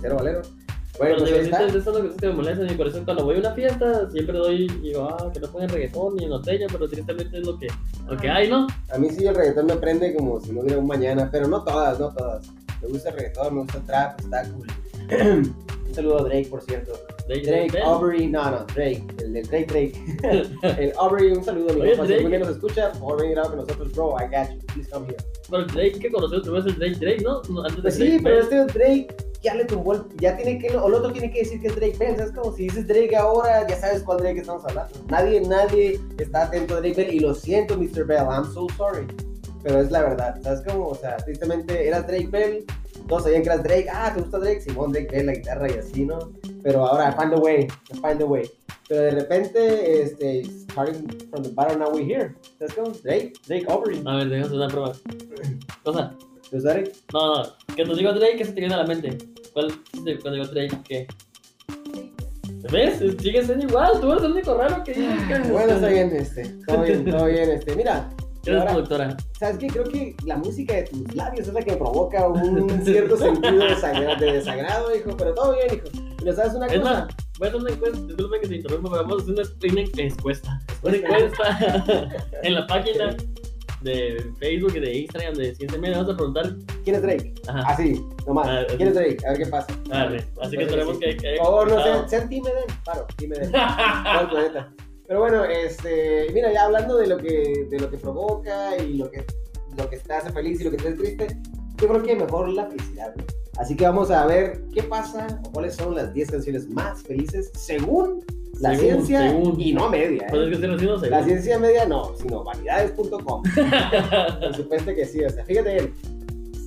[0.00, 0.42] cero valero.
[0.98, 1.58] Bueno, Pero pues ahí está.
[1.58, 4.36] son las cosas que me molestan y por eso cuando voy a una fiesta siempre
[4.36, 7.68] doy, digo, ah, que no pongan reggaetón ni norteño, pero tristemente es lo que,
[8.08, 8.66] lo que hay, ¿no?
[8.92, 11.62] A mí sí el reggaetón me prende como si no hubiera un mañana, pero no
[11.62, 12.46] todas, no todas.
[12.82, 14.66] Me gusta el reggaetón, me gusta el trap, está cool.
[15.88, 16.92] un saludo a Drake, por cierto.
[17.28, 20.52] Drake, Drake, Drake, Aubrey, no, no, Drake, el de Drake, Drake.
[20.82, 22.06] el Aubrey, un saludo, mi Oye, compa.
[22.06, 22.52] Si algún día Drake.
[22.52, 25.06] nos escucha, por favor, ven y graba con nosotros, bro, I got you, please come
[25.06, 25.16] here.
[25.50, 27.36] Pero el Drake que conoció primero es el Drake Drake, ¿no?
[27.64, 28.44] Antes de Pues Drake sí, pero Bell.
[28.44, 29.16] este Drake
[29.48, 31.76] ya le tumbó, el- ya tiene que, o el otro tiene que decir que es
[31.76, 32.32] Drake Bell, ¿sabes?
[32.32, 34.92] Como si dices Drake ahora, ya sabes cuál Drake estamos hablando.
[35.08, 38.04] Nadie, nadie está atento a Drake Bell, y lo siento, Mr.
[38.06, 39.06] Bell, I'm so sorry.
[39.62, 40.88] Pero es la verdad, ¿sabes cómo?
[40.88, 42.64] O sea, tristemente eras Drake Bell,
[43.08, 44.60] todos sabían que eras Drake, ah, ¿te gusta Drake?
[44.60, 46.18] Simón, Drake Bell, la guitarra y así, ¿no?
[46.62, 48.48] Pero ahora, I find a way, I find a way.
[48.88, 52.34] Pero de repente, este, starting from the bottom, now we're here.
[52.58, 52.90] ¿Sabes cómo?
[53.02, 54.02] Drake, Drake Aubrey.
[54.06, 54.92] A ver, déjame una prueba.
[55.84, 56.14] Cosa,
[56.50, 56.92] ¿Te gusta Drake?
[57.12, 57.44] no, no,
[57.76, 59.18] que te digo Drake, ¿qué se te viene a la mente?
[59.58, 59.72] ¿Cuál,
[60.22, 61.06] cuando digo Drake, qué?
[62.70, 62.98] ¿Ves?
[63.20, 65.50] Sigue siendo igual, tú eres el único raro que dice que...
[65.50, 68.08] Bueno, está bien, este, todo bien, todo bien, este, mira,
[68.46, 69.16] Eres ahora-.
[69.36, 69.66] ¿sabes qué?
[69.66, 73.64] Creo que la música de tus labios es la que provoca un cierto sentido de
[73.66, 75.88] desagrado, de desagrado, hijo, pero todo bien, hijo.
[76.24, 78.90] Lo sabes una Es cosa, más, voy a hacer una encuesta, disculpen que te interrumpa,
[78.90, 80.60] pero vamos a hacer una, una encuesta.
[80.82, 81.84] Una encuesta
[82.44, 83.16] en la página
[83.82, 85.98] de Facebook y de Instagram de Ciencia Media.
[85.98, 86.56] Vamos a preguntar.
[86.84, 87.34] ¿quién es Drake?
[87.46, 87.60] Ajá.
[87.68, 89.18] Así, nomás, Ah, ¿quién es Drake?
[89.26, 89.78] A ver qué pasa.
[89.88, 91.16] Dale, así que esperemos que.
[91.38, 94.72] Por favor, no sean, sean Team Eden, paro, Team Eden, todo el planeta.
[95.06, 99.10] Pero bueno, este, mira, ya hablando de lo que, de lo que provoca y lo
[99.10, 99.24] que,
[99.76, 101.38] lo que te hace feliz y lo que te hace triste,
[101.78, 103.24] yo creo que mejor la felicidad, ¿no?
[103.58, 107.50] Así que vamos a ver qué pasa o cuáles son las 10 canciones más felices
[107.54, 108.24] según
[108.60, 109.60] la Según, ciencia según.
[109.60, 110.22] y no media.
[110.22, 110.26] ¿eh?
[110.30, 110.58] Pues es
[111.02, 113.42] que La ciencia media no, sino vanidades.com.
[114.40, 115.94] Por supuesto que sí, o sea, fíjate bien.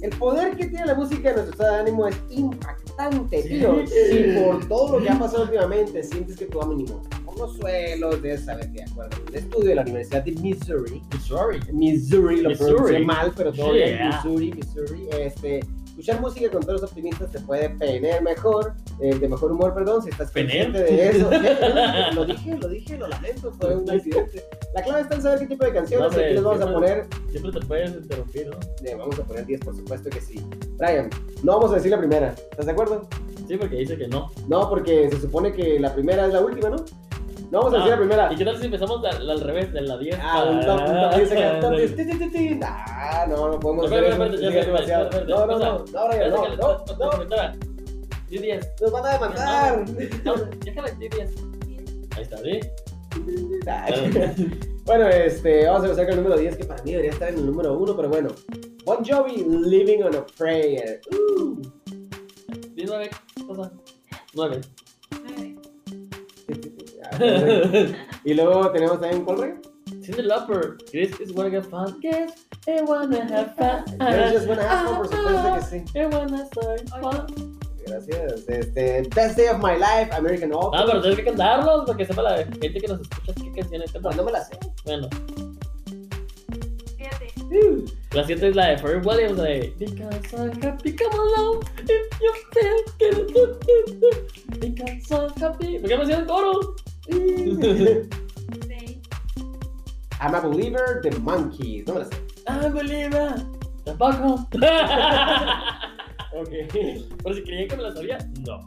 [0.02, 3.50] El poder que tiene la música en nuestro estado de ánimo es impactante, Sí.
[3.50, 3.84] tío.
[3.86, 8.46] Si por todo lo que ha pasado últimamente sientes que tu ánimo está suelos, debes
[8.46, 11.60] saber que de acuerdo al estudio de la Universidad de Missouri, Missouri.
[11.72, 13.06] Missouri, lo Missouri.
[13.06, 14.08] mal, pero todo bien, Yeah.
[14.24, 15.60] Missouri, Missouri, este,
[16.02, 20.02] escuchar música con todos los optimistas te puede tener mejor, eh, de mejor humor, perdón,
[20.02, 20.72] si estás ¿Pener?
[20.72, 21.30] consciente de eso.
[22.16, 24.44] Lo dije, lo dije, lo lamento, fue un accidente.
[24.74, 26.88] La clave está en saber qué tipo de canciones, No, aquí les vamos a siempre-
[26.90, 28.58] poner, Siempre te puedes interrumpir, ¿no?
[28.90, 30.42] eh, vamos a poner 10, por supuesto que sí.
[30.78, 31.10] Brian,
[31.44, 33.08] no vamos a decir la primera, ¿estás de acuerdo?
[33.48, 34.32] Sí, porque dice que no.
[34.48, 36.78] No, porque se supone que la primera es la última, ¿no?
[37.52, 38.34] No vamos a decir Ah, la primera.
[38.34, 40.18] ¿Y qué tal si empezamos al revés, de la 10?
[40.22, 42.60] Ah, un Ah, 10, ti, ti, ti, ti.
[42.64, 44.18] Ah, no, no podemos hacer
[45.28, 46.56] No, no, no, Brian, no,
[46.98, 47.54] no, no,
[48.30, 48.70] Sí, 10.
[48.82, 49.86] nos van a demandar.
[50.24, 51.36] No, déjala, sí, 10.
[52.16, 52.60] Ahí está, ¿sí?
[54.86, 57.36] Bueno, este, vamos a empezar con el número 10, que para mí debería estar en
[57.38, 58.30] el número 1, pero bueno.
[58.84, 61.00] Bon Jovi, Living on a Prayer.
[61.12, 61.62] Uh.
[62.74, 63.10] 19,
[63.46, 63.72] cosa.
[64.34, 64.62] 9.
[68.24, 69.54] Y luego tenemos también, ¿cuál rey?
[70.04, 72.34] Cindy Lauper, Chris is wanna get fun, guess,
[72.68, 73.84] I wanna have fun.
[74.00, 75.98] Yo just wanna have fun, por supuesto que sí.
[75.98, 77.60] I wanna start fun.
[77.86, 78.48] Gracias.
[78.48, 80.82] Este, Best Day of My Life, American Opera.
[80.82, 83.92] Ah, pero tienes que cantarlos para que sepa la gente que nos escucha qué canciones
[83.92, 84.18] cantan.
[84.18, 84.58] no me la sé.
[84.86, 85.10] Bueno,
[86.98, 87.34] Fíjate.
[87.52, 87.86] Uh.
[88.14, 92.34] la siguiente es la de Pharrell Williams de Because I'm happy, come along if you
[92.54, 94.60] feel it.
[94.60, 95.80] Because I'm happy.
[95.80, 96.76] ¿Por qué no hacían coro?
[100.22, 101.88] I'm a Believer, The Monkeys.
[101.88, 102.16] No me la sé.
[102.48, 103.42] I believe it.
[103.86, 104.48] Tampoco.
[106.34, 106.48] Ok.
[106.72, 108.66] Pero si creían que me la sabía, no.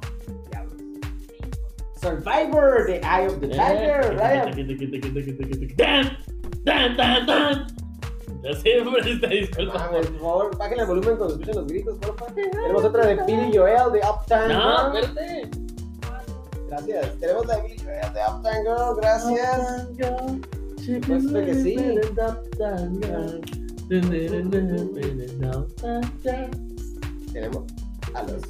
[2.03, 4.53] Survivor, The Eye of the Eh, Tiger, Ryan.
[5.77, 6.19] Dan,
[6.65, 7.67] dan, dan, dan.
[8.43, 9.79] Ya sé, hombre, esta disculpa.
[9.79, 12.27] Mames, por favor, bajen el volumen cuando escuchen los gritos, porfa.
[12.35, 15.51] Tenemos otra de Billy Joel, de Uptown No, espérate.
[16.75, 17.19] Gracias.
[17.21, 18.97] Tenemos la de Uptown Girl.
[18.97, 19.87] Gracias.
[20.85, 21.77] Supuesto que sí.
[27.33, 27.65] Tenemos
[28.15, 28.43] a los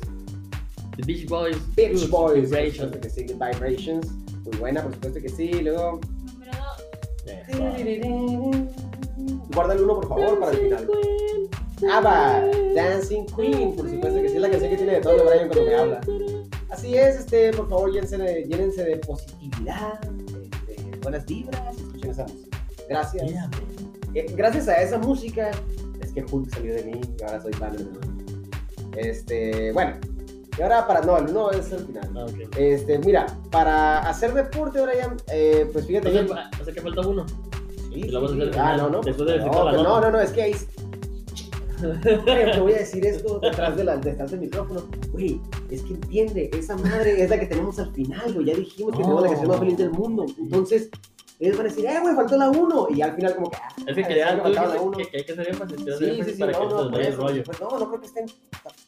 [0.96, 1.56] The Beach Boys.
[1.76, 2.08] Beach Boys.
[2.08, 2.76] Por Vibrations.
[2.76, 4.06] supuesto que sí, Good Vibrations.
[4.44, 5.50] Muy buena, por supuesto que sí.
[5.60, 6.00] Luego,
[9.54, 10.88] guarda el uno, por favor, para el final.
[11.92, 12.42] ABBA,
[12.74, 15.48] Dancing Queen, por supuesto que sí, es la canción que tiene de todo de Brian
[15.48, 16.00] cuando me habla.
[16.74, 22.10] Así es, este, por favor, llénense de, llénense de positividad, de, de buenas vibras, escuchen
[22.10, 22.58] esa música.
[22.88, 23.32] Gracias.
[24.14, 25.52] Eh, gracias a esa música
[26.00, 29.96] es que Hulk salió de mí y ahora soy fan de Este, bueno,
[30.58, 32.10] y ahora para, no, uno es el final.
[32.16, 32.56] Ah, ok.
[32.58, 36.08] Este, mira, para hacer deporte, Brian, eh, pues fíjate.
[36.08, 37.24] O sea, yo- o sea que falta uno.
[37.92, 38.58] Sí, vas a sí, hacer sí.
[38.60, 39.00] Ah, no, no.
[39.00, 40.00] después de no, la no, nota.
[40.00, 40.54] no, no, es que ahí.
[42.02, 44.82] Te voy a decir esto detrás, de la, detrás del micrófono.
[45.12, 45.40] Güey,
[45.74, 48.46] es que entiende, esa madre es la que tenemos al final, güey.
[48.46, 50.26] Ya dijimos que tenemos la canción más feliz del mundo.
[50.38, 50.90] Entonces,
[51.40, 52.86] ellos van a decir, eh, güey, faltó la 1.
[52.90, 53.56] Y al final, como que.
[53.56, 54.96] ah, Es que, ya tú la dijiste uno.
[54.96, 57.16] que, que hay que que hacer Sí, sí, sí, para no, que no, no el
[57.16, 57.42] rollo.
[57.44, 58.26] pues, no, no creo que estén.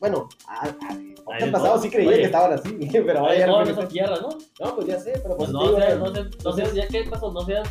[0.01, 2.19] Bueno, a, a, Ay, el pasado no, sí creía oye.
[2.19, 3.73] que estaban así, pero ahora ya no, no.
[3.73, 4.29] no tierra, ¿no?
[4.65, 7.05] No, pues ya sé, pero Pues pues, no, eh, no seas, no seas, ya qué
[7.11, 7.69] pasó, no seas,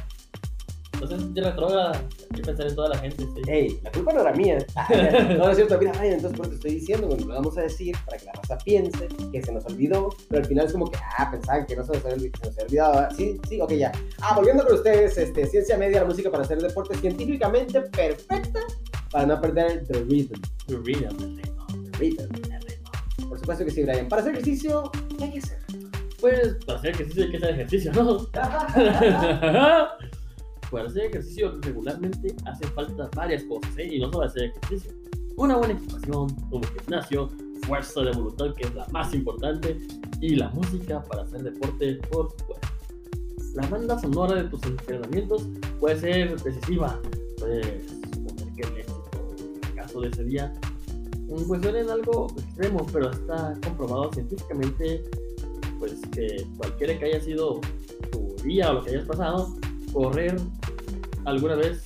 [1.11, 3.41] no seas retrógrada, hay que pensar en toda la gente, sí.
[3.47, 4.57] Ey, la culpa no era mía.
[5.29, 5.77] no, no es cierto.
[5.79, 8.31] Mira, Ryan, entonces por te estoy diciendo, bueno, lo vamos a decir para que la
[8.33, 11.75] raza piense que se nos olvidó, pero al final es como que, ah, pensaban que
[11.75, 12.93] no se nos había, olvi- se nos había olvidado.
[12.93, 13.11] ¿verdad?
[13.17, 13.91] Sí, sí, ok, ya.
[14.21, 18.59] Ah, volviendo con ustedes, este, ciencia media, la música para hacer deporte científicamente perfecta
[19.11, 20.41] para no perder the rhythm.
[20.67, 22.21] Read it, el ritmo, The rhythm.
[22.53, 22.89] el ritmo.
[23.29, 24.07] Por supuesto que sí, Brian.
[24.07, 25.57] Para hacer ejercicio, ¿qué hay que hacer?
[26.19, 28.27] Pues, para hacer ejercicio hay que hacer ejercicio, ¿no?
[30.71, 33.95] Para hacer ejercicio regularmente hace falta varias cosas, ¿eh?
[33.95, 34.91] Y no solo hacer ejercicio.
[35.37, 37.29] Una buena equipación, como gimnasio,
[37.65, 39.77] fuerza de voluntad, que es la más importante,
[40.21, 42.67] y la música para hacer deporte, por supuesto.
[43.53, 45.47] La banda sonora de tus entrenamientos
[45.79, 46.99] puede ser decisiva.
[47.37, 49.35] Puedes suponer que el éxito,
[49.69, 50.53] el caso de ese día,
[51.27, 55.03] pues suena en algo extremo, pero está comprobado científicamente
[55.79, 57.59] pues que cualquiera que haya sido
[58.11, 59.53] tu día o lo que hayas pasado,
[59.95, 60.35] correr
[61.25, 61.83] alguna vez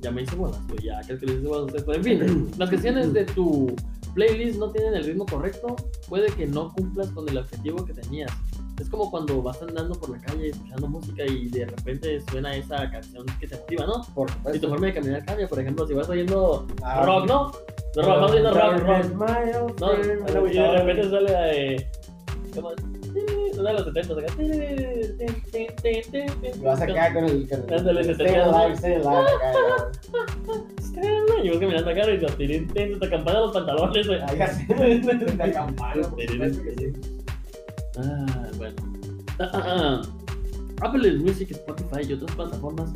[0.00, 2.70] ya me hice bolas, güey, ya crees que le hice bolas a en fin, las
[2.70, 3.76] canciones de tu
[4.14, 5.76] playlist no tienen el ritmo correcto,
[6.08, 8.32] puede que no cumplas con el objetivo que tenías.
[8.80, 12.90] Es como cuando vas andando por la calle escuchando música y de repente suena esa
[12.90, 14.02] canción que te motiva, ¿no?
[14.14, 14.68] Por Y tu supuesto.
[14.70, 17.52] forma de caminar cambia, por ejemplo, si vas oyendo Ah, rock, ¿no?
[17.94, 19.80] De rock, oyendo rock, rock.
[19.80, 19.92] No,
[20.48, 21.86] y de repente sale la de.
[22.54, 22.70] ¿Cómo?
[23.60, 24.32] De los 70 acá.
[24.42, 24.44] Y
[26.62, 26.78] vas
[27.12, 27.48] con el.
[27.48, 29.52] Con el te stay alive, stay alive, acá,
[31.42, 32.86] Y vas caminando acá y te
[33.40, 34.06] los pantalones.
[34.06, 34.46] ya.
[35.58, 35.86] Ah.
[37.96, 38.76] Ah, bueno.
[39.38, 40.02] Ah, ah, ah.
[40.82, 42.90] Apple Music, Spotify y otras plataformas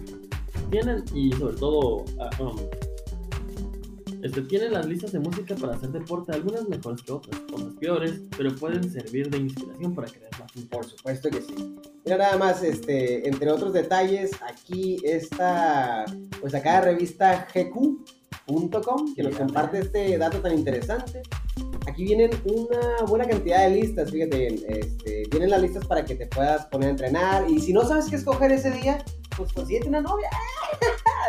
[0.70, 2.31] tienen, y sobre todo, ah,
[4.25, 7.75] um, este, tienen las listas de música para hacer deporte, algunas mejores que otras, otras
[7.75, 10.51] peores, pero pueden servir de inspiración para crear más.
[10.71, 11.55] Por supuesto que sí.
[12.05, 16.05] Mira nada más, este, entre otros detalles, aquí está,
[16.41, 21.23] pues acá la revista gq.com, que nos comparte este dato tan interesante.
[21.87, 26.15] Aquí vienen una buena cantidad de listas, fíjate bien, este, vienen las listas para que
[26.15, 29.05] te puedas poner a entrenar y si no sabes qué escoger ese día,
[29.37, 30.31] pues consíguete una novia.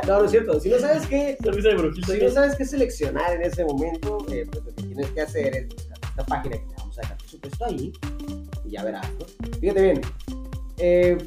[0.07, 1.37] No, no es cierto, si no sabes qué,
[2.05, 5.55] si no sabes qué seleccionar en ese momento, eh, pues lo que tienes que hacer
[5.55, 7.93] es buscar esta página que te vamos a dejar por supuesto ahí
[8.65, 9.25] y ya verás, ¿no?
[9.59, 10.01] Fíjate bien,
[10.77, 11.17] eh,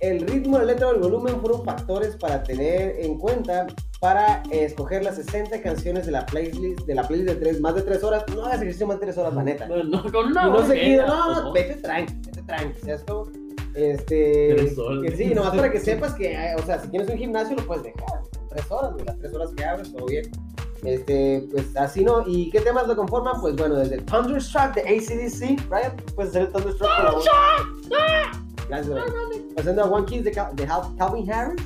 [0.00, 3.66] el ritmo, la letra o el volumen fueron factores para tener en cuenta
[4.00, 7.74] para eh, escoger las 60 canciones de la playlist de la playlist de tres, más
[7.74, 8.24] de 3 horas.
[8.34, 9.66] No hagas ejercicio más de 3 horas, la neta.
[9.66, 10.02] No, no,
[10.48, 13.26] no que- no, no, vete tranqui, vete tranqui, ¿sabes cómo?
[13.74, 15.02] Este, Tres horas.
[15.02, 17.64] que sí, nomás para que sepas que, eh, o sea, si tienes un gimnasio lo
[17.66, 20.30] puedes dejar, tres horas, güey, las tres horas que abres, todo bien.
[20.84, 23.40] Este, pues así no, ¿y qué temas lo conforman?
[23.40, 26.90] Pues bueno, desde el Thunderstruck de ACDC, Brian, puedes hacer el Thunderstruck.
[28.68, 29.06] Gracias, Brian.
[29.54, 30.66] Pasando a One Kiss de, Cal- de
[30.98, 31.62] Calvin Harris,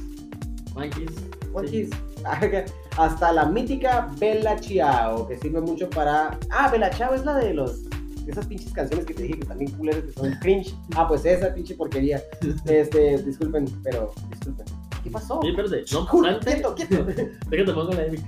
[0.75, 1.11] Monkeys.
[1.53, 1.89] One Sí.
[1.89, 1.91] Kiss,
[2.99, 6.37] hasta la mítica Bella Ciao, que sirve mucho para...
[6.51, 7.83] Ah, Bella Ciao es la de los...
[8.27, 10.75] Esas pinches canciones que te dije que también culeras que son cringe.
[10.97, 12.23] Ah, pues esa pinche porquería.
[12.67, 14.67] Este, disculpen, pero disculpen.
[15.03, 15.39] ¿Qué pasó?
[15.43, 17.05] Sí, espérate, no obstante, quieto, quieto.
[17.51, 18.19] déjate pongo la de mi.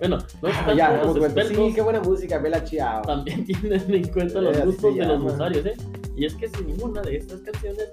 [0.00, 1.24] Bueno, no Ah, obstante, ya, los cuento.
[1.26, 3.02] expertos Sí, qué buena música, Bella Ciao.
[3.02, 5.76] también tienen en cuenta los Eh, gustos de los usuarios, ¿eh?
[6.16, 7.88] Y es que si ninguna de estas canciones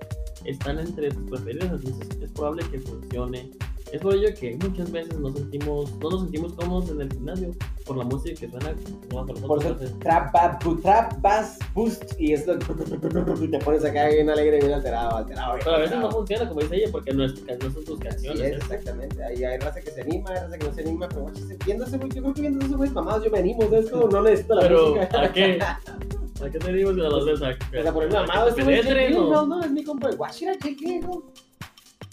[0.45, 3.51] están entre tus preferidas, entonces es probable que funcione.
[3.93, 7.51] Es por ello que muchas veces nos sentimos, no nos sentimos cómodos en el gimnasio
[7.85, 8.73] por la música que suena
[9.11, 14.07] por Por eso, trap, bu- trap, bass, boost, y es lo y te pones acá
[14.07, 15.53] bien alegre, bien alterado, alterado.
[15.53, 17.99] bien Pero a veces no funciona, como dice ella, porque no, es, no son tus
[17.99, 18.41] canciones.
[18.41, 18.55] es, ¿eh?
[18.55, 19.23] exactamente.
[19.23, 21.31] Ahí hay raza que se anima, hay raza que no se anima, pero
[21.63, 23.91] viéndose, yo creo que viendo esos güeyes mamados yo me animo, ¿sabes?
[23.91, 25.21] Como no necesito la Pero, música.
[25.21, 25.59] ¿a qué?
[26.43, 27.41] ¿A qué te digo si a las veces?
[27.41, 29.71] O sea, por el mamado, ¿A este que es Jake penetren o- Gyllenhaal, no, es
[29.71, 31.19] mi compa, guachira Jake Gyllenhaal.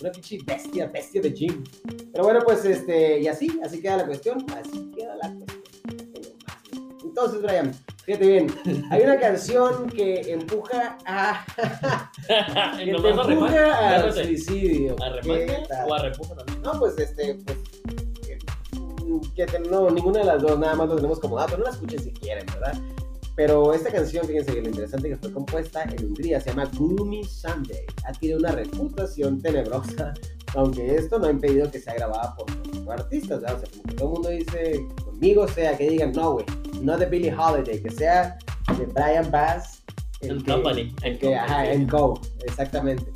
[0.00, 1.64] Una pinche bestia, bestia de gym.
[2.12, 5.60] Pero bueno, pues, este, y así, así queda la cuestión, así queda la cuestión.
[7.04, 8.46] Entonces, Brian, fíjate bien,
[8.90, 11.44] hay una canción que empuja a,
[12.78, 14.96] que te empuja al suicidio.
[15.02, 16.62] ¿A ¿Qué remate o a repuja también?
[16.62, 17.58] No, pues este, pues.
[19.34, 21.58] Que no, ninguna de las dos, nada más lo tenemos como dato.
[21.58, 22.74] No la escuchen si quieren, ¿verdad?
[23.40, 27.24] Pero esta canción, fíjense que lo interesante que fue compuesta en Hungría se llama Gloomy
[27.24, 27.87] Sunday.
[28.05, 30.12] Adquiere una reputación tenebrosa,
[30.55, 33.57] aunque esto no ha impedido que sea grabada por otros artistas, ¿verdad?
[33.57, 36.44] O sea, como que todo el mundo dice, conmigo sea que digan, no, güey,
[36.83, 38.37] no de Billie Holiday, que sea
[38.76, 39.85] de Brian Bass.
[40.20, 40.94] El que- company.
[41.03, 43.11] el que, ajá, en Go, exactamente.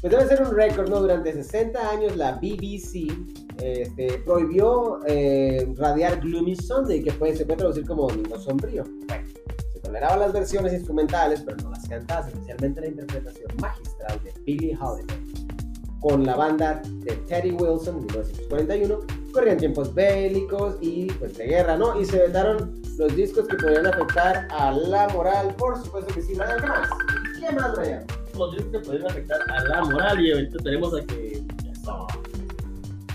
[0.00, 1.00] Pues debe ser un récord, ¿no?
[1.00, 3.06] Durante 60 años la BBC
[3.62, 8.82] este, prohibió eh, radiar Gloomy Sunday, que puede, se puede traducir como Domingo Sombrío.
[9.06, 9.31] Bueno,
[9.92, 14.78] se toleraban las versiones instrumentales, pero no las cantadas, especialmente la interpretación magistral de Billie
[14.80, 15.16] Holiday.
[16.00, 18.98] Con la banda de Teddy Wilson en 1941,
[19.32, 22.00] corrían tiempos bélicos y pues de guerra, ¿no?
[22.00, 26.32] Y se vetaron los discos que podrían afectar a la moral, por supuesto que sí.
[26.32, 26.88] ¿Qué más?
[27.38, 28.04] ¿Qué más, Brian?
[28.36, 31.42] Los discos que pueden afectar a la moral y ahorita tenemos a que.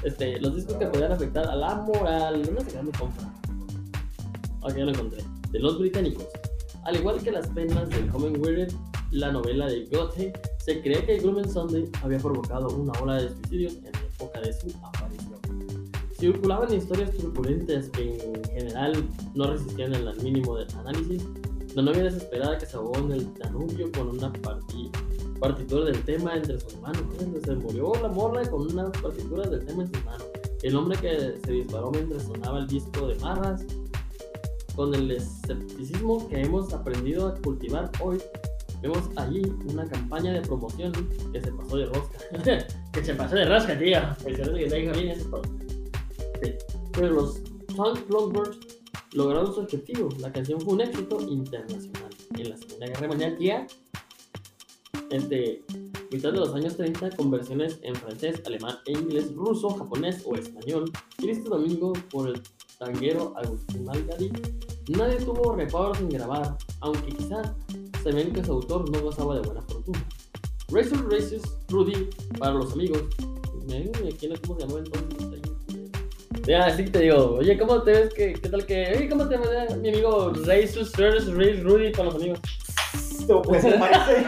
[0.03, 2.45] Este, los discos que podrían afectar a la moral.
[2.45, 3.33] ¿Dónde se mi compra?
[4.61, 5.23] Ok, ya lo encontré.
[5.51, 6.27] De los británicos.
[6.87, 8.71] Al igual que las penas del joven Weird,
[9.11, 10.31] la novela de Goethe,
[10.65, 14.53] se cree que Gloomy Sunday había provocado una ola de suicidios en la época de
[14.53, 15.37] su aparición.
[16.17, 19.03] Circulaban historias turbulentas que en general
[19.35, 21.25] no resistían el mínimo del análisis.
[21.75, 24.89] La novia desesperada que se ahogó en el Danubio con una parti-
[25.41, 27.01] partitura del tema entre sus manos.
[27.43, 30.25] Se murió la morra con una partitura del tema en sus manos.
[30.63, 33.65] El hombre que se disparó mientras sonaba el disco de Marras.
[34.77, 38.19] Con el escepticismo que hemos aprendido a cultivar hoy,
[38.79, 40.93] vemos allí una campaña de promoción
[41.33, 42.19] que se pasó de rosca.
[42.93, 45.41] que se pasó de rosca, parece que traiga bien esto.
[46.43, 46.53] Sí.
[46.93, 47.39] Pero los
[47.75, 48.59] Punk Lovebirds
[49.13, 50.09] lograron su objetivo.
[50.19, 52.11] La canción fue un éxito internacional.
[52.37, 53.67] En la Segunda Guerra Mundial ya,
[55.09, 55.63] este,
[56.11, 60.35] mitad de los años 30, con versiones en francés, alemán e inglés, ruso, japonés o
[60.35, 62.43] español, y este domingo por el
[62.77, 64.31] tanguero Agustín Malgadi,
[64.89, 67.55] nadie tuvo reparos en grabar, aunque quizá
[68.03, 70.05] se ven que su autor no gozaba de buena fortuna.
[70.69, 73.03] Razor Races Rudy, para los amigos,
[73.67, 75.41] me ¿quién es cómo se llamó entonces?
[76.45, 78.13] Ya, así que te digo, oye, ¿cómo te ves?
[78.13, 78.93] ¿Qué, qué tal que?
[78.95, 80.85] Oye, ¿cómo te ves mi amigo Razor
[81.35, 82.39] Race Rudy para los amigos?
[83.27, 84.25] No, pues se parece.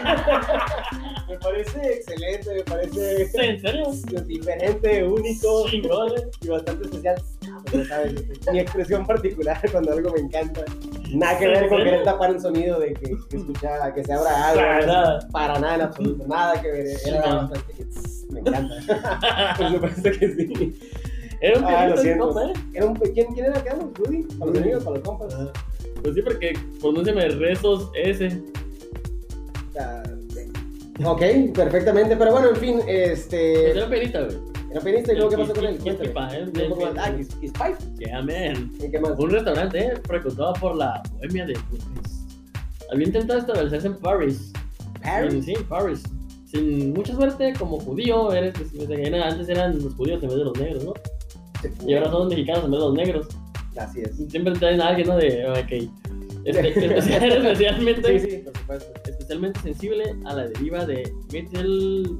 [1.28, 3.92] Me parece excelente, me parece ¿En serio?
[4.26, 6.28] diferente, único Chingón, eh.
[6.42, 7.22] y bastante especial.
[7.70, 10.64] Pues ya sabes, mi expresión particular cuando algo me encanta.
[11.12, 14.48] Nada que ver con querer tapar un sonido de que, que escucha, que se abra
[14.48, 14.60] algo.
[14.60, 15.28] Para nada.
[15.32, 16.86] Para nada en absoluto, nada que ver.
[17.06, 17.36] Era no.
[17.48, 17.86] bastante que,
[18.32, 19.54] me encanta.
[19.58, 20.78] Por supuesto que sí.
[21.40, 22.52] Era un Ah, lo compa, ¿eh?
[22.74, 23.76] Era un, ¿quién, ¿Quién era acá?
[23.94, 24.22] ¿Rudy?
[24.38, 24.84] ¿Para los amigos?
[24.84, 25.34] ¿Para los compas?
[25.34, 25.52] Ah,
[26.02, 28.42] Pues sí, porque pronúnciame rezos S.
[29.78, 30.02] Ah,
[31.02, 31.22] Ok,
[31.54, 32.14] perfectamente.
[32.16, 33.70] Pero bueno, en fin, este.
[33.70, 34.49] Era penita, güey.
[34.70, 35.78] Era pianista y luego, ¿qué pasó con él?
[35.78, 36.12] Cuéntame.
[36.98, 37.76] Ah, Five.
[37.98, 38.70] Yeah, man.
[38.78, 39.18] ¿Y qué más?
[39.18, 42.30] Un restaurante eh, frecuentado por la bohemia de Budapest.
[42.92, 44.52] Había intentado establecerse en París.
[45.02, 45.44] Paris.
[45.44, 46.02] Sí, París.
[46.46, 48.72] Sin mucha suerte, como judío, eres, pues,
[49.24, 50.94] antes eran los judíos en vez de los negros, ¿no?
[51.86, 53.28] Y ahora son los mexicanos en vez de los negros.
[53.76, 54.16] Así es.
[54.30, 55.16] Siempre traen a alguien, ¿no?
[55.16, 55.90] De, ok.
[56.44, 58.92] Este, especial- especialmente, Sí, sí, por supuesto.
[59.08, 62.18] especialmente sensible a la deriva de Mittel.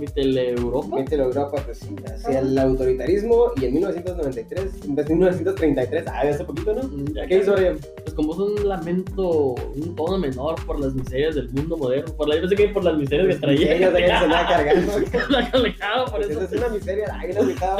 [0.00, 0.96] Mittel Europa.
[0.96, 6.74] Mittel Europa, pues sí, hacia el autoritarismo y en 1993, en 1933, ah, hace poquito,
[6.74, 6.82] ¿no?
[7.14, 7.78] Ya ¿Qué hizo Orión?
[8.02, 12.12] Pues compuso un lamento, un tono menor por las miserias del mundo moderno.
[12.14, 13.74] Por la, yo pensé que por las miserias que traía.
[13.76, 14.92] Ella se andaba cargando.
[15.30, 16.42] la colgaba por Pues eso.
[16.42, 17.74] esa es una miseria, la mitad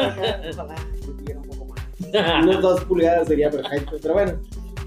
[0.50, 2.42] ojalá que tuviera un poco más.
[2.44, 4.32] Unos dos pulgadas sería perfecto, pero bueno.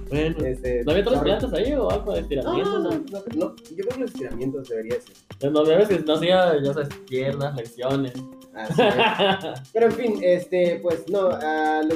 [0.10, 2.74] Bueno, Este, ¿no había otras plantas ahí o algo de estiramientos?
[2.74, 5.52] no, No, no, no, yo creo que los estiramientos debería ser.
[5.52, 8.14] no, ves que no hacía, ya sabes, piernas, flexiones.
[8.54, 9.62] Así es.
[9.74, 11.38] Pero en fin, este, pues no, lo-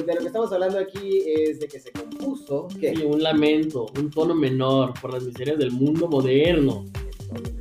[0.02, 2.94] de lo que estamos hablando aquí es de que se compuso, ¿qué?
[2.94, 6.84] Sí, un lamento, un tono menor por las miserias del mundo moderno.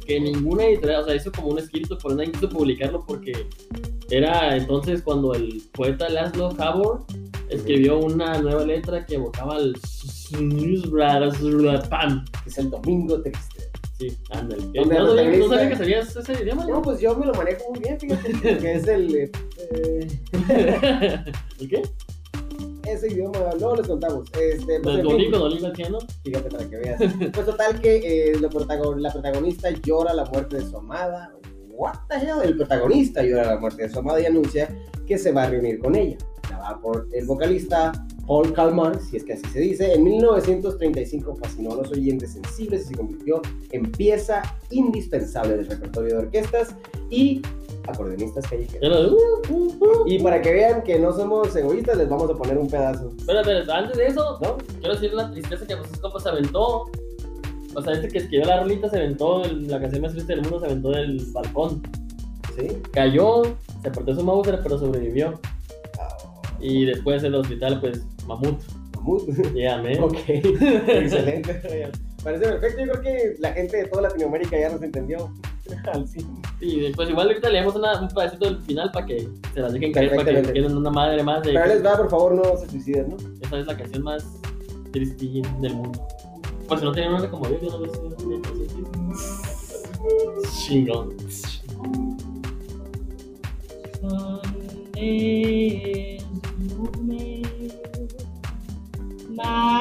[0.05, 3.47] Que ninguna editorial, o sea, hizo como un escrito, pero nadie quiso publicarlo porque
[4.09, 7.05] era entonces cuando el poeta Laszlo Havor
[7.49, 9.73] escribió una nueva letra que evocaba al
[11.89, 12.25] pan.
[12.43, 13.69] Que es el domingo triste.
[13.99, 14.63] Sí, ándale.
[14.73, 16.65] ¿Dónde ¿No, el sabía- no sabía que sabías ese idioma?
[16.65, 19.31] No, pues yo me lo manejo muy bien, fíjate, que es el, eh,
[21.59, 21.81] ¿El qué?
[22.93, 24.27] Ese idioma, luego les contamos.
[24.39, 25.99] Este, pues, ¿El en fin, Duolingo, Duolingo haciendo?
[26.23, 27.01] fíjate para que veas.
[27.33, 27.97] Pues total que
[28.31, 31.33] eh, la, protago- la protagonista llora la muerte de su amada.
[31.71, 32.41] What the hell?
[32.43, 34.67] El protagonista llora la muerte de su amada y anuncia
[35.07, 36.17] que se va a reunir con ella.
[36.51, 37.91] La va por el vocalista
[38.27, 39.93] Paul Kalmar, si es que así se dice.
[39.93, 46.15] En 1935 fascinó a los oyentes sensibles y se convirtió en pieza indispensable del repertorio
[46.17, 46.75] de orquestas
[47.09, 47.41] y
[47.87, 49.11] acordeonistas callejeros.
[49.11, 50.07] Uh, uh, uh.
[50.07, 53.11] Y para que vean que no somos egoístas, les vamos a poner un pedazo.
[53.17, 54.57] Espera, espera, antes de eso, ¿No?
[54.79, 56.85] quiero decir la tristeza que José Copa se aventó.
[57.75, 60.59] O sea, este que escribió la rolita se aventó, la canción más triste del mundo
[60.59, 61.81] se aventó del balcón.
[62.57, 62.67] ¿Sí?
[62.91, 63.43] Cayó,
[63.83, 65.39] se partió su Mauser, pero sobrevivió.
[65.99, 66.17] Ah,
[66.59, 68.59] Y después en el hospital, pues, mamut.
[68.95, 69.29] mamut.
[69.53, 69.99] Lléame.
[70.01, 71.53] Ok, excelente.
[72.23, 72.85] Parece perfecto.
[72.85, 75.31] Yo creo que la gente de toda Latinoamérica ya nos entendió.
[75.93, 76.27] Al cien.
[76.61, 79.91] Y después, igual ahorita leemos una- un pedacito del final para que se las dejen
[79.93, 81.53] caer, para que queden una madre más de.
[81.53, 83.17] Pero les va, por favor, no se suiciden, ¿no?
[83.41, 84.25] Esa es la canción más
[84.91, 85.99] tristilla del mundo.
[86.67, 87.99] Por si no tienen una como yo, yo no lo sé.
[90.67, 91.15] Chingón.
[96.77, 97.71] Moving.
[99.35, 99.78] Now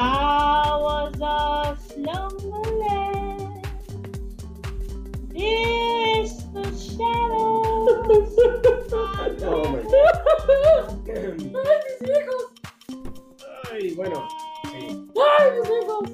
[13.71, 14.27] Ay, bueno.
[14.71, 15.07] Sí.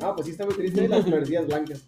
[0.01, 1.85] Ah, pues sí está muy triste las florecillas blancas.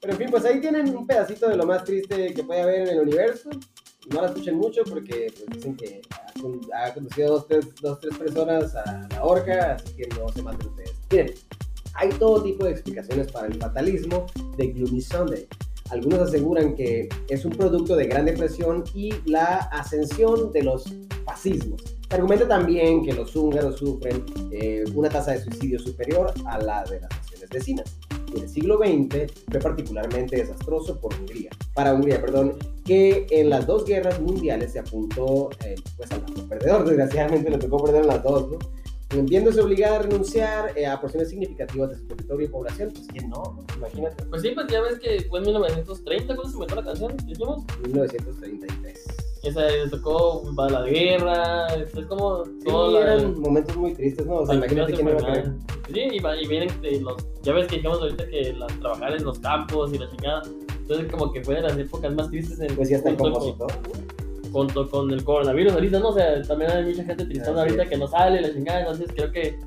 [0.00, 2.80] Pero en fin, pues ahí tienen un pedacito de lo más triste que puede haber
[2.82, 3.50] en el universo.
[4.12, 6.00] No la escuchen mucho porque pues, dicen que
[6.74, 10.68] ha conducido dos tres, dos, tres personas a la horca, así que no se maten
[10.68, 10.94] ustedes.
[11.10, 11.34] Miren,
[11.94, 15.48] hay todo tipo de explicaciones para el fatalismo de Gloomy Sunday.
[15.90, 20.84] Algunos aseguran que es un producto de Gran Depresión y la ascensión de los
[21.24, 21.82] fascismos.
[22.08, 26.84] Se argumenta también que los húngaros sufren eh, una tasa de suicidio superior a la
[26.84, 27.96] de las naciones vecinas.
[28.34, 33.66] Y el siglo XX fue particularmente desastroso por Hungría, para Hungría, perdón, que en las
[33.66, 38.22] dos guerras mundiales se apuntó eh, pues al perdedor, desgraciadamente le tocó perder en las
[38.22, 38.58] dos, ¿no?
[39.10, 43.30] Viéndose obligada a renunciar eh, a porciones significativas de su territorio y población, pues quién
[43.30, 43.64] no, ¿no?
[43.76, 47.16] imagínate, Pues sí, pues ya ves que fue en 1930 cuando se inventó la canción,
[47.24, 47.64] dijimos.
[47.84, 49.06] 1933.
[49.44, 53.14] Esa le tocó va la guerra, es como Sí, toda la.
[53.14, 54.38] eran momentos muy tristes, ¿no?
[54.38, 55.52] O sea, imagínate quién iba a querer.
[55.92, 57.16] Sí, y, y vienen de los.
[57.42, 60.42] Ya ves que dijimos ahorita que la, trabajar en los campos y la chingada.
[60.80, 63.70] Entonces, como que fue de las épocas más tristes en Pues ya está el compositor.
[64.90, 66.08] Con el coronavirus ahorita, ¿no?
[66.08, 67.88] O sea, también hay mucha gente tristona ahorita es.
[67.88, 69.58] que no sale, la chingada, entonces creo que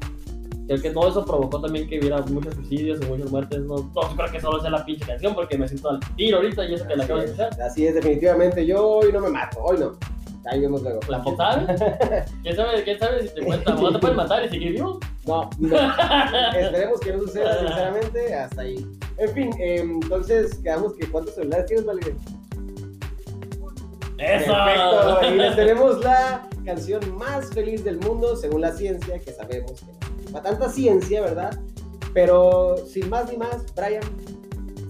[0.68, 3.60] creo que todo eso provocó también que hubiera muchos suicidios y muchas muertes.
[3.62, 6.66] No, no creo que solo sea la pinche canción porque me siento al tiro ahorita
[6.66, 7.62] y eso que la acabo de escuchar.
[7.62, 8.66] así es, definitivamente.
[8.66, 9.98] Yo hoy no me mato, hoy no.
[10.46, 11.00] Ahí vemos luego.
[11.10, 11.66] ¿La fotal?
[12.44, 13.74] ¿Quién sabe, ¿Quién sabe si te cuenta?
[13.74, 15.00] ¿No te pueden matar y seguir vivo?
[15.26, 15.76] No, no.
[16.58, 18.86] Esperemos que no suceda, sinceramente, hasta ahí.
[19.18, 22.16] En fin, eh, entonces quedamos que ¿cuántos celulares tienes, Valeria?
[24.20, 24.54] ¡Eso!
[24.54, 25.34] Perfecto.
[25.34, 30.32] Y les tenemos la canción más feliz del mundo, según la ciencia, que sabemos que
[30.32, 31.58] no tanta ciencia, ¿verdad?
[32.14, 34.04] Pero sin más ni más, Brian,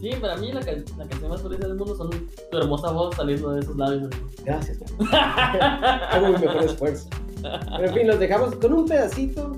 [0.01, 3.13] Sí, para mí la, can- la canción más feliz del mundo son tu hermosa voz
[3.17, 4.09] saliendo de esos labios.
[4.45, 4.77] gracias.
[5.11, 7.09] Hago mi mejor esfuerzo.
[7.41, 9.57] Pero en fin, los dejamos con un pedacito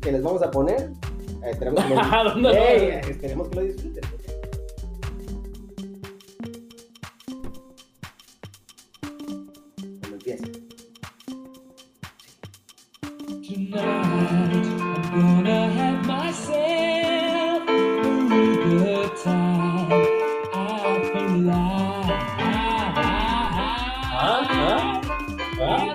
[0.00, 0.90] que les vamos a poner.
[1.42, 2.00] Eh, esperemos, que lo,
[2.34, 4.02] ¿Dónde lo- Ey, esperemos que lo disfruten.
[13.40, 17.70] Tonight, I'm gonna have myself a
[18.30, 20.06] real good time.
[20.52, 20.64] I
[21.12, 22.94] feel like ¿Ah?
[24.42, 25.00] ¿Ah?
[25.60, 25.94] ¿Ah?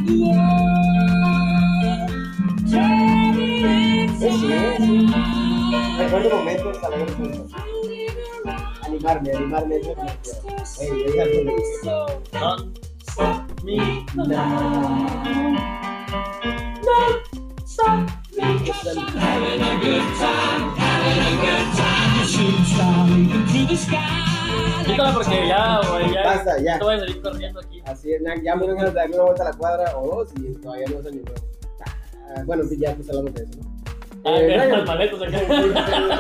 [4.30, 5.08] inside.
[5.98, 7.52] Recuerdo momentos alegres juntos.
[8.84, 9.78] Animarme, animarme.
[9.78, 10.42] es lo que me quiero.
[10.82, 12.06] Ey, es algo de eso.
[12.34, 15.56] Don't stop me now.
[18.26, 22.20] Having a good time, having a good time.
[22.20, 24.24] The shooting star leaping through the sky.
[24.86, 26.24] Quítala porque ya, güey, ya.
[26.24, 26.78] Basta, ya.
[26.80, 27.82] Te voy a salir corriendo aquí.
[27.86, 30.54] Así es, ya me ganas de darle una vuelta a la cuadra o dos y
[30.62, 31.22] todavía no se ni.
[31.82, 33.76] Ah, Bueno, sí, ya pues hablamos de eso, ¿no?
[34.26, 35.38] Ah, Eh, las maletas sí, acá.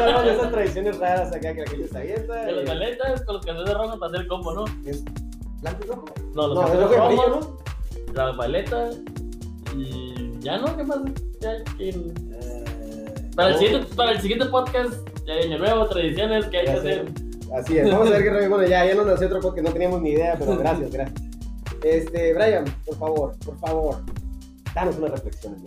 [0.03, 2.33] hablamos de esas tradiciones raras acá que la gente se avienta.
[2.45, 4.65] De las maletas con los calzones rojos para hacer el combo, ¿no?
[4.85, 5.03] ¿Es
[5.61, 6.05] blanco y rojo?
[6.33, 7.64] No, los No, es calzones rojos, ¿no?
[8.15, 8.89] La maleta
[9.75, 10.99] y ya no, ¿qué más?
[11.41, 13.59] Ya, que- Eh, Para, el no.
[13.59, 14.93] siguiente, para el siguiente podcast,
[15.27, 17.05] ya año nuevo, tradiciones que hay que Ya hacer.
[17.55, 18.47] Así es, vamos a ver qué.
[18.47, 21.21] Bueno, ya, ya nos nació otro podcast, no teníamos ni idea, pero gracias, gracias.
[21.83, 23.97] Este, Brian, por favor, por favor,
[24.73, 25.53] danos una reflexión.
[25.55, 25.61] hoy.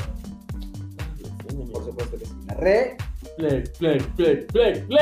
[1.72, 2.32] Por supuesto que sí.
[2.46, 2.96] La re
[3.36, 4.84] Play, play, play, play, play.
[4.86, 4.98] Flex.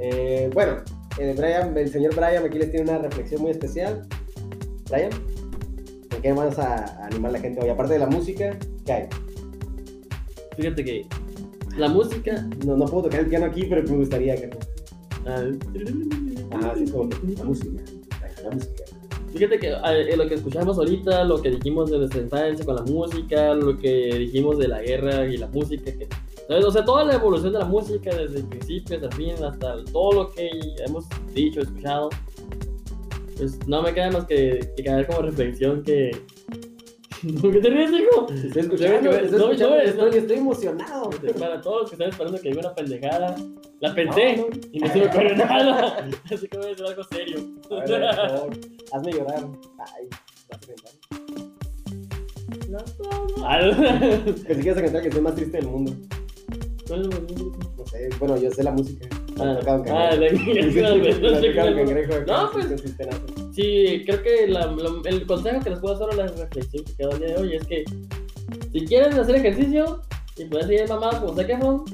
[0.00, 0.76] Eh, bueno,
[1.20, 4.06] el, Brian, el señor Brian aquí les tiene una reflexión muy especial.
[4.90, 5.10] Brian,
[6.14, 7.68] ¿en qué vamos a, animar a la gente hoy?
[7.68, 9.08] Aparte de la música, ¿qué hay?
[10.56, 11.06] Fíjate que
[11.76, 12.46] la música.
[12.66, 14.50] No, no puedo tocar el piano aquí, pero me gustaría que...
[15.26, 15.44] ah,
[16.52, 17.82] Ah, sí, como que la música.
[18.42, 18.84] La música.
[19.32, 22.82] Fíjate que eh, lo que escuchamos ahorita, lo que dijimos de nuestra infancia con la
[22.82, 26.08] música, lo que dijimos de la guerra y la música, que,
[26.50, 26.64] ¿sabes?
[26.64, 29.84] o sea, toda la evolución de la música desde el principio hasta el fin, hasta
[29.92, 30.50] todo lo que
[30.84, 32.10] hemos dicho, escuchado,
[33.36, 36.10] pues no me queda más que, que caer como reflexión que...
[37.40, 38.26] ¿Por qué te ríes, hijo?
[38.32, 41.10] Estoy escuchando, No, estoy no, escuchando, no, estoy, estoy emocionado.
[41.38, 43.36] Para todos los que están esperando que diga una pendejada,
[43.80, 44.56] la pensé No, no.
[44.72, 47.38] y no se me ocurrió nada, así que voy a decir algo serio.
[47.70, 48.04] A ver,
[48.92, 49.46] hazme llorar.
[49.78, 50.08] Ay,
[50.50, 50.92] vas a cantar.
[53.44, 53.60] Ah,
[54.46, 55.92] Que si quieres cantar que soy más triste del mundo.
[56.90, 59.08] ¿Cuál es el- No sé, bueno, yo sé la música.
[59.38, 60.30] Ah, ah, la-
[62.26, 62.66] No, pues-.
[63.54, 66.92] Sí, creo que la- la- el consejo que les puedo hacer a la reflexión que
[66.94, 67.84] quedó el día de hoy es que
[68.72, 70.00] si quieren hacer ejercicio
[70.36, 71.84] y pueden seguir mamadas como sé que son,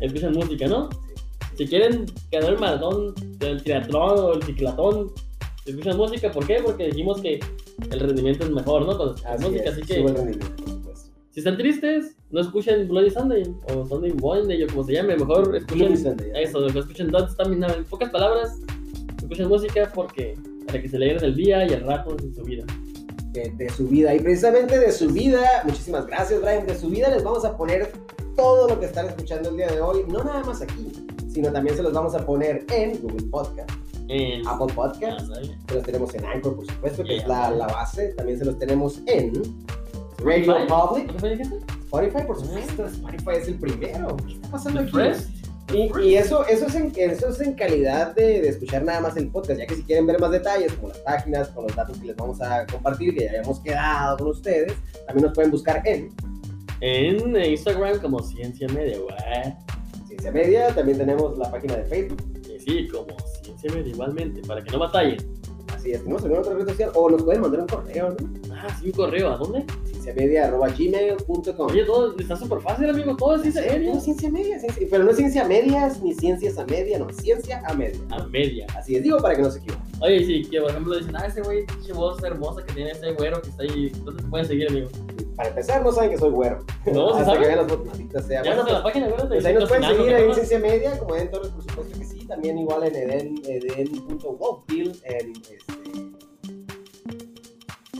[0.00, 0.88] escuchen música, ¿no?
[1.56, 5.10] Si quieren ganar el maratón del triatlón o el ciclatón,
[5.66, 6.30] escuchan música.
[6.32, 6.60] ¿Por qué?
[6.64, 7.38] Porque dijimos que
[7.90, 8.96] el rendimiento es mejor, ¿no?
[8.96, 10.02] Con la Así música, es, así que
[11.30, 13.42] si están tristes, no escuchen Bloody Sunday
[13.74, 17.30] o Sunday Monday o como se llame, mejor escuchen Bloody Sunday, eso, mejor escuchen Don't
[17.30, 17.66] Stamina.
[17.72, 18.58] En pocas palabras,
[19.18, 22.64] escuchen música porque para que se alegren el día y el rato de su vida.
[23.32, 24.14] de, de su vida.
[24.14, 26.66] Y precisamente de su vida, muchísimas gracias, Brian.
[26.66, 27.92] De su vida les vamos a poner
[28.36, 30.90] todo lo que están escuchando el día de hoy, no nada más aquí,
[31.28, 33.70] sino también se los vamos a poner en Google Podcast,
[34.08, 34.46] En...
[34.48, 35.50] Apple Ah, Podcast, ¿sabes?
[35.68, 37.22] se los tenemos en Anchor, por supuesto, que Yeah.
[37.22, 38.14] es la, la base.
[38.16, 39.32] También se los tenemos en
[40.22, 40.66] Radio.
[40.66, 41.10] Public.
[41.84, 42.86] Spotify, por supuesto.
[42.86, 44.16] Spotify es el primero.
[44.26, 44.92] ¿Qué está pasando aquí?
[45.72, 49.16] Y, y eso, eso, es en, eso es en calidad de, de escuchar nada más
[49.16, 51.96] el podcast, ya que si quieren ver más detalles, como las páginas, con los datos
[51.98, 54.74] que les vamos a compartir, que ya habíamos quedado con ustedes,
[55.06, 56.12] también nos pueden buscar en
[56.80, 59.14] En Instagram como Ciencia Media, güey.
[60.08, 62.20] Ciencia Media, también tenemos la página de Facebook,
[62.64, 63.06] sí, como
[63.42, 65.39] Ciencia Media igualmente, para que no batallen.
[65.86, 68.16] Es, tenemos alguna otra red social, o nos pueden mandar un correo, ¿no?
[68.54, 69.64] Ah, sí, un correo, ¿a dónde?
[70.02, 73.94] cienciamedia.gmail.com Oye, todo está súper fácil, amigo, todo es Ciencia Media.
[73.94, 77.62] No, ciencia media, ciencia- pero no es ciencia medias ni ciencias a media, no, ciencia
[77.66, 78.00] a media.
[78.10, 78.66] A media.
[78.76, 79.84] Así es, digo para que no se equivoquen.
[80.02, 83.12] Oye, sí, que por ejemplo dicen, ah, ese güey, pinche voz hermosa que tiene ese
[83.12, 83.92] güero que está ahí.
[83.94, 84.88] Entonces pueden seguir, amigo.
[85.36, 86.64] Para empezar, no saben que soy güero.
[86.92, 87.40] No, Hasta sabe.
[87.40, 88.42] que vean las fotos, maldita sea.
[88.42, 89.34] Ya Bueno, la página, acuérdate.
[89.34, 90.34] Pues ahí nos pueden seguir ¿qué en?
[90.34, 92.26] Ciencia Media, como Eden Torres, por supuesto que sí.
[92.26, 93.82] También igual en Eden, en, este,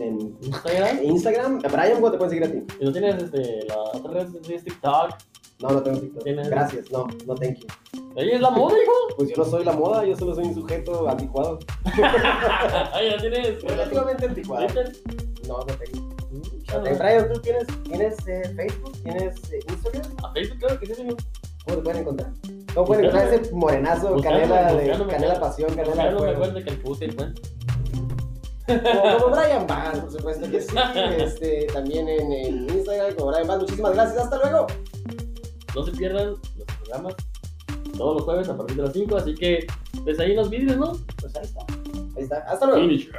[0.00, 0.98] en Instagram.
[1.02, 1.58] Instagram.
[1.60, 2.74] Brian, ¿cómo te pueden seguir a ti?
[2.80, 5.10] Y no tienes este, la otra red, es TikTok.
[5.60, 6.24] No, no tengo TikTok.
[6.24, 6.48] ¿Tienes?
[6.48, 7.66] Gracias, no, no thank you.
[8.16, 8.92] Ahí es la moda, hijo.
[9.16, 11.58] Pues yo no soy la moda, yo solo soy un sujeto anticuado.
[12.92, 13.62] Ahí ya tienes.
[13.62, 14.66] Relativamente anticuado.
[15.46, 16.09] No, no tengo.
[16.70, 16.98] Tengo.
[16.98, 18.92] Brian, ¿tú tienes, tienes eh, Facebook?
[19.02, 20.12] ¿Tienes eh, Instagram?
[20.24, 21.16] A Facebook, claro que sí, señor.
[21.64, 22.30] ¿Cómo te pueden encontrar?
[22.74, 26.32] ¿Cómo pueden encontrar ese morenazo, canela, de, buscándome, canela pasión, canela de me fuego?
[26.32, 27.42] acuerdo que el busque el cuento.
[28.66, 30.76] Como, como Brian Bass, por supuesto que sí.
[31.18, 33.60] Este, también en, en Instagram como Brian Bass.
[33.60, 34.24] Muchísimas gracias.
[34.24, 34.66] Hasta luego.
[35.74, 37.14] No se pierdan los programas
[37.96, 39.16] todos los jueves a partir de las 5.
[39.16, 39.66] Así que,
[40.04, 40.96] pues ahí los vídeos, ¿no?
[41.20, 41.60] Pues ahí está.
[42.16, 42.36] Ahí está.
[42.48, 42.80] Hasta luego.
[42.80, 43.14] Finisher.